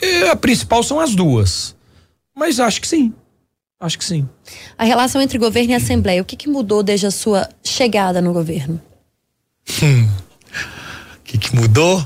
É, 0.00 0.30
a 0.30 0.36
principal 0.36 0.82
são 0.82 0.98
as 0.98 1.14
duas, 1.14 1.76
mas 2.34 2.58
acho 2.58 2.80
que 2.80 2.88
sim. 2.88 3.12
Acho 3.78 3.98
que 3.98 4.04
sim. 4.04 4.26
A 4.78 4.84
relação 4.84 5.20
entre 5.20 5.36
governo 5.36 5.72
e 5.72 5.74
Assembleia, 5.74 6.22
o 6.22 6.24
que, 6.24 6.36
que 6.36 6.48
mudou 6.48 6.82
desde 6.82 7.04
a 7.06 7.10
sua 7.10 7.46
chegada 7.62 8.22
no 8.22 8.32
governo? 8.32 8.80
O 9.82 11.22
que, 11.22 11.36
que 11.36 11.54
mudou? 11.54 12.02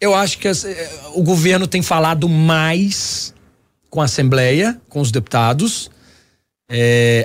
Eu 0.00 0.12
acho 0.12 0.38
que 0.38 0.48
as- 0.48 0.64
eh, 0.64 0.90
o 1.14 1.22
governo 1.22 1.68
tem 1.68 1.82
falado 1.82 2.28
mais 2.28 3.32
com 3.88 4.00
a 4.00 4.06
Assembleia, 4.06 4.80
com 4.88 5.00
os 5.00 5.12
deputados. 5.12 5.88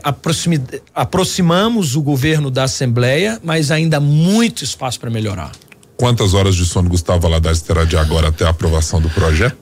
Aproximi- 0.03 0.61
aproximamos 0.93 1.95
o 1.95 2.01
governo 2.01 2.49
da 2.51 2.63
Assembleia, 2.63 3.39
mas 3.43 3.71
ainda 3.71 3.97
há 3.97 3.99
muito 3.99 4.63
espaço 4.63 4.99
para 4.99 5.09
melhorar. 5.09 5.51
Quantas 5.95 6.35
horas 6.35 6.55
de 6.55 6.63
sono 6.63 6.87
Gustavo 6.89 7.21
Valadares 7.21 7.59
terá 7.61 7.83
de 7.83 7.97
agora 7.97 8.27
até 8.27 8.45
a 8.45 8.49
aprovação 8.49 9.01
do 9.01 9.09
projeto? 9.09 9.57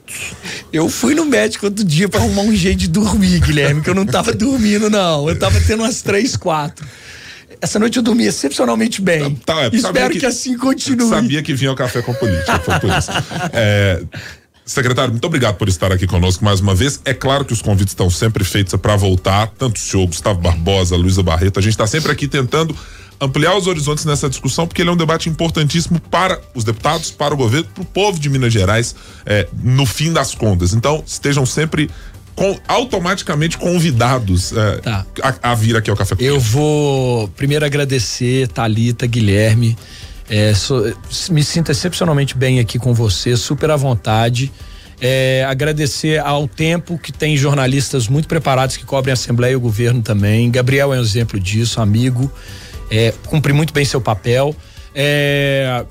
Eu 0.70 0.88
fui 0.90 1.14
no 1.14 1.24
médico 1.24 1.64
outro 1.66 1.82
dia 1.82 2.08
para 2.10 2.20
arrumar 2.20 2.42
um 2.42 2.54
jeito 2.54 2.78
de 2.80 2.88
dormir, 2.88 3.40
Guilherme, 3.40 3.80
que 3.80 3.88
eu 3.88 3.94
não 3.94 4.04
tava 4.04 4.32
dormindo, 4.34 4.90
não. 4.90 5.28
Eu 5.30 5.38
tava 5.38 5.58
tendo 5.62 5.82
umas 5.82 6.02
três, 6.02 6.36
quatro. 6.36 6.86
Essa 7.58 7.78
noite 7.78 7.96
eu 7.96 8.02
dormi 8.02 8.26
excepcionalmente 8.26 9.00
bem. 9.00 9.34
Tá, 9.36 9.62
é, 9.62 9.70
Espero 9.74 10.12
que, 10.12 10.20
que- 10.20 10.26
assim 10.26 10.58
continue. 10.58 11.08
Sabia 11.08 11.42
que 11.42 11.54
vinha 11.54 11.72
o 11.72 11.74
café 11.74 12.02
com 12.02 12.12
política, 12.12 12.58
foi 12.58 12.78
por 12.80 12.90
isso. 12.90 13.10
É, 13.54 14.02
secretário, 14.66 15.12
muito 15.12 15.24
obrigado 15.24 15.54
por 15.56 15.68
estar 15.68 15.92
aqui 15.92 16.06
conosco 16.06 16.44
mais 16.44 16.60
uma 16.60 16.74
vez. 16.74 17.00
É 17.04 17.14
claro 17.14 17.44
que 17.44 17.52
os 17.52 17.62
convites 17.62 17.92
estão 17.92 18.10
sempre 18.10 18.42
feitos 18.44 18.74
para 18.74 18.96
voltar, 18.96 19.46
tanto 19.56 19.76
o 19.76 19.80
senhor, 19.80 20.06
Gustavo 20.06 20.40
Barbosa, 20.40 20.96
Luísa 20.96 21.22
Barreto. 21.22 21.58
A 21.58 21.62
gente 21.62 21.72
está 21.72 21.86
sempre 21.86 22.10
aqui 22.10 22.26
tentando 22.26 22.76
ampliar 23.20 23.56
os 23.56 23.66
horizontes 23.66 24.04
nessa 24.04 24.28
discussão, 24.28 24.66
porque 24.66 24.82
ele 24.82 24.90
é 24.90 24.92
um 24.92 24.96
debate 24.96 25.28
importantíssimo 25.30 25.98
para 26.00 26.38
os 26.54 26.64
deputados, 26.64 27.10
para 27.10 27.32
o 27.32 27.36
governo, 27.36 27.66
para 27.72 27.82
o 27.82 27.86
povo 27.86 28.18
de 28.18 28.28
Minas 28.28 28.52
Gerais, 28.52 28.94
é, 29.24 29.48
no 29.62 29.86
fim 29.86 30.12
das 30.12 30.34
contas. 30.34 30.74
Então, 30.74 31.02
estejam 31.06 31.46
sempre 31.46 31.88
com- 32.34 32.58
automaticamente 32.68 33.56
convidados 33.56 34.52
é, 34.52 34.76
Tá. 34.78 35.06
a, 35.22 35.52
a 35.52 35.54
vir 35.54 35.76
aqui 35.76 35.88
ao 35.88 35.96
Café 35.96 36.14
com 36.16 36.22
Eu 36.22 36.38
vou 36.38 37.28
primeiro 37.28 37.64
agradecer 37.64 38.48
Talita, 38.48 39.06
Guilherme. 39.06 39.78
É, 40.28 40.52
sou- 40.54 40.92
me 41.30 41.42
sinto 41.44 41.70
excepcionalmente 41.70 42.36
bem 42.36 42.58
aqui 42.58 42.78
com 42.78 42.92
você, 42.92 43.36
super 43.36 43.70
à 43.70 43.76
vontade. 43.76 44.52
É, 45.00 45.44
agradecer 45.46 46.18
ao 46.20 46.48
tempo 46.48 46.98
que 46.98 47.12
tem 47.12 47.36
jornalistas 47.36 48.08
muito 48.08 48.26
preparados 48.26 48.76
que 48.76 48.84
cobrem 48.84 49.12
a 49.12 49.14
Assembleia 49.14 49.52
e 49.52 49.56
o 49.56 49.60
governo 49.60 50.00
também. 50.02 50.50
Gabriel 50.50 50.92
é 50.94 50.98
um 50.98 51.02
exemplo 51.02 51.38
disso, 51.38 51.80
amigo. 51.80 52.32
É, 52.90 53.12
muito 53.52 53.72
bem 53.74 53.84
seu 53.84 54.00
papel. 54.00 54.56
É, 54.94 55.84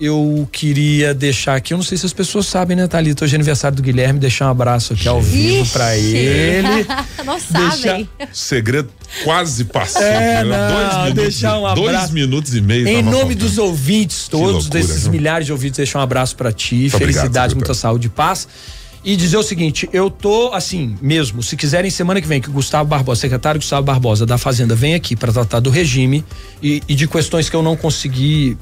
eu 0.00 0.48
queria 0.50 1.12
deixar 1.12 1.56
aqui, 1.56 1.74
eu 1.74 1.76
não 1.76 1.84
sei 1.84 1.98
se 1.98 2.06
as 2.06 2.12
pessoas 2.12 2.46
sabem, 2.46 2.74
né, 2.76 2.86
Thalita? 2.88 3.24
Hoje 3.24 3.34
é 3.34 3.36
aniversário 3.36 3.76
do 3.76 3.82
Guilherme, 3.82 4.18
deixar 4.18 4.46
um 4.46 4.50
abraço 4.50 4.94
aqui 4.94 5.06
ao 5.06 5.20
vivo 5.20 5.70
pra 5.72 5.96
Ixi. 5.96 6.16
ele. 6.16 6.86
Não 7.24 7.38
Deixa- 7.38 7.76
sabem. 7.76 8.08
Segredo 8.32 8.88
quase 9.24 9.64
passado. 9.66 10.02
É, 10.02 10.42
né? 10.42 10.44
não, 10.44 10.68
dois 10.74 10.94
minutos, 11.04 11.14
deixar 11.14 11.58
um 11.58 11.74
dois 11.74 11.88
abraço. 11.94 12.12
minutos 12.14 12.54
e 12.54 12.60
meio. 12.62 12.88
Em 12.88 13.02
nome 13.02 13.34
dos 13.34 13.58
ouvintes, 13.58 14.26
todos 14.26 14.64
loucura, 14.64 14.70
desses 14.80 15.06
milhares 15.06 15.44
de 15.46 15.52
ouvintes, 15.52 15.76
deixar 15.76 15.98
um 15.98 16.02
abraço 16.02 16.34
pra 16.34 16.50
ti, 16.50 16.74
Muito 16.76 16.96
obrigado, 16.96 17.12
felicidade, 17.22 17.50
secretário. 17.52 17.56
muita 17.56 17.74
saúde 17.74 18.06
e 18.06 18.10
paz. 18.10 18.48
E 19.04 19.16
dizer 19.16 19.36
o 19.36 19.42
seguinte, 19.42 19.88
eu 19.92 20.10
tô 20.10 20.50
assim, 20.52 20.96
mesmo, 21.00 21.42
se 21.42 21.56
quiserem 21.56 21.90
semana 21.90 22.20
que 22.20 22.26
vem 22.28 22.40
que 22.40 22.48
o 22.50 22.52
Gustavo 22.52 22.88
Barbosa, 22.88 23.20
secretário 23.20 23.58
Gustavo 23.60 23.82
Barbosa 23.82 24.26
da 24.26 24.36
Fazenda 24.38 24.74
vem 24.74 24.94
aqui 24.94 25.14
para 25.16 25.32
tratar 25.32 25.60
do 25.60 25.70
regime 25.70 26.24
e, 26.62 26.82
e 26.88 26.94
de 26.94 27.06
questões 27.08 27.48
que 27.48 27.56
eu 27.56 27.62
não 27.62 27.76
consegui, 27.76 28.58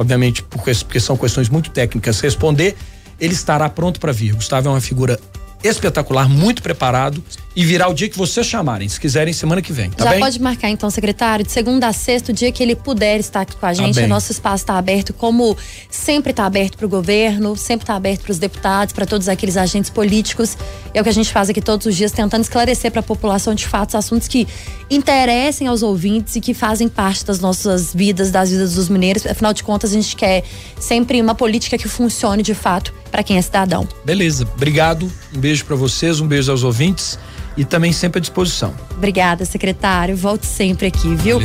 obviamente, 0.00 0.42
porque, 0.42 0.98
são 0.98 1.14
questões 1.14 1.50
muito 1.50 1.70
técnicas, 1.70 2.20
responder, 2.20 2.74
ele 3.20 3.34
estará 3.34 3.68
pronto 3.68 4.00
para 4.00 4.12
vir. 4.12 4.34
Gustavo 4.34 4.68
é 4.68 4.70
uma 4.70 4.80
figura 4.80 5.20
espetacular, 5.62 6.28
muito 6.28 6.62
preparado 6.62 7.22
e 7.54 7.64
virá 7.64 7.88
o 7.88 7.94
dia 7.94 8.08
que 8.08 8.16
vocês 8.16 8.46
chamarem, 8.46 8.88
se 8.88 8.98
quiserem 8.98 9.34
semana 9.34 9.60
que 9.60 9.72
vem, 9.72 9.90
tá 9.90 10.04
Já 10.04 10.10
bem? 10.12 10.20
pode 10.20 10.40
marcar 10.40 10.70
então, 10.70 10.88
secretário, 10.88 11.44
de 11.44 11.50
segunda 11.50 11.88
a 11.88 11.92
sexta, 11.92 12.30
o 12.30 12.34
dia 12.34 12.50
que 12.52 12.62
ele 12.62 12.76
puder 12.76 13.18
estar 13.18 13.40
aqui 13.40 13.56
com 13.56 13.66
a 13.66 13.74
gente, 13.74 13.96
bem. 13.96 14.04
o 14.04 14.08
nosso 14.08 14.30
espaço 14.30 14.62
está 14.62 14.78
aberto, 14.78 15.12
como 15.12 15.56
sempre 15.90 16.30
está 16.30 16.46
aberto 16.46 16.78
para 16.78 16.86
o 16.86 16.88
governo, 16.88 17.56
sempre 17.56 17.82
está 17.82 17.96
aberto 17.96 18.22
para 18.22 18.32
os 18.32 18.38
deputados, 18.38 18.94
para 18.94 19.04
todos 19.04 19.28
aqueles 19.28 19.56
agentes 19.56 19.90
políticos. 19.90 20.56
É 20.94 21.00
o 21.00 21.02
que 21.02 21.10
a 21.10 21.12
gente 21.12 21.32
faz 21.32 21.50
aqui 21.50 21.60
todos 21.60 21.86
os 21.86 21.96
dias, 21.96 22.12
tentando 22.12 22.42
esclarecer 22.42 22.90
para 22.90 23.00
a 23.00 23.02
população 23.02 23.54
de 23.54 23.66
fato 23.66 23.90
os 23.90 23.94
assuntos 23.96 24.28
que 24.28 24.46
interessem 24.88 25.66
aos 25.66 25.82
ouvintes 25.82 26.36
e 26.36 26.40
que 26.40 26.54
fazem 26.54 26.88
parte 26.88 27.24
das 27.24 27.40
nossas 27.40 27.92
vidas, 27.92 28.30
das 28.30 28.50
vidas 28.50 28.74
dos 28.74 28.88
mineiros. 28.88 29.26
Afinal 29.26 29.52
de 29.52 29.64
contas, 29.64 29.90
a 29.90 29.94
gente 29.94 30.14
quer 30.14 30.44
sempre 30.78 31.20
uma 31.20 31.34
política 31.34 31.76
que 31.76 31.88
funcione 31.88 32.42
de 32.42 32.54
fato 32.54 32.99
para 33.10 33.22
quem 33.22 33.36
é 33.36 33.42
cidadão. 33.42 33.88
Beleza, 34.04 34.46
obrigado. 34.54 35.10
Um 35.34 35.38
beijo 35.38 35.64
pra 35.64 35.76
vocês, 35.76 36.20
um 36.20 36.26
beijo 36.26 36.50
aos 36.50 36.62
ouvintes 36.62 37.18
e 37.56 37.64
também 37.64 37.92
sempre 37.92 38.18
à 38.18 38.20
disposição. 38.20 38.74
Obrigada, 38.96 39.44
secretário. 39.44 40.16
Volte 40.16 40.46
sempre 40.46 40.86
aqui, 40.86 41.14
viu? 41.14 41.42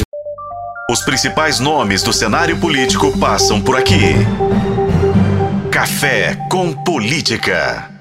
Os 0.89 1.01
principais 1.01 1.60
nomes 1.60 2.04
do 2.04 2.13
cenário 2.13 2.58
político 2.58 3.17
passam 3.17 3.60
por 3.60 3.75
aqui. 3.75 4.13
Café 5.71 6.38
com 6.49 6.71
Política. 6.71 7.94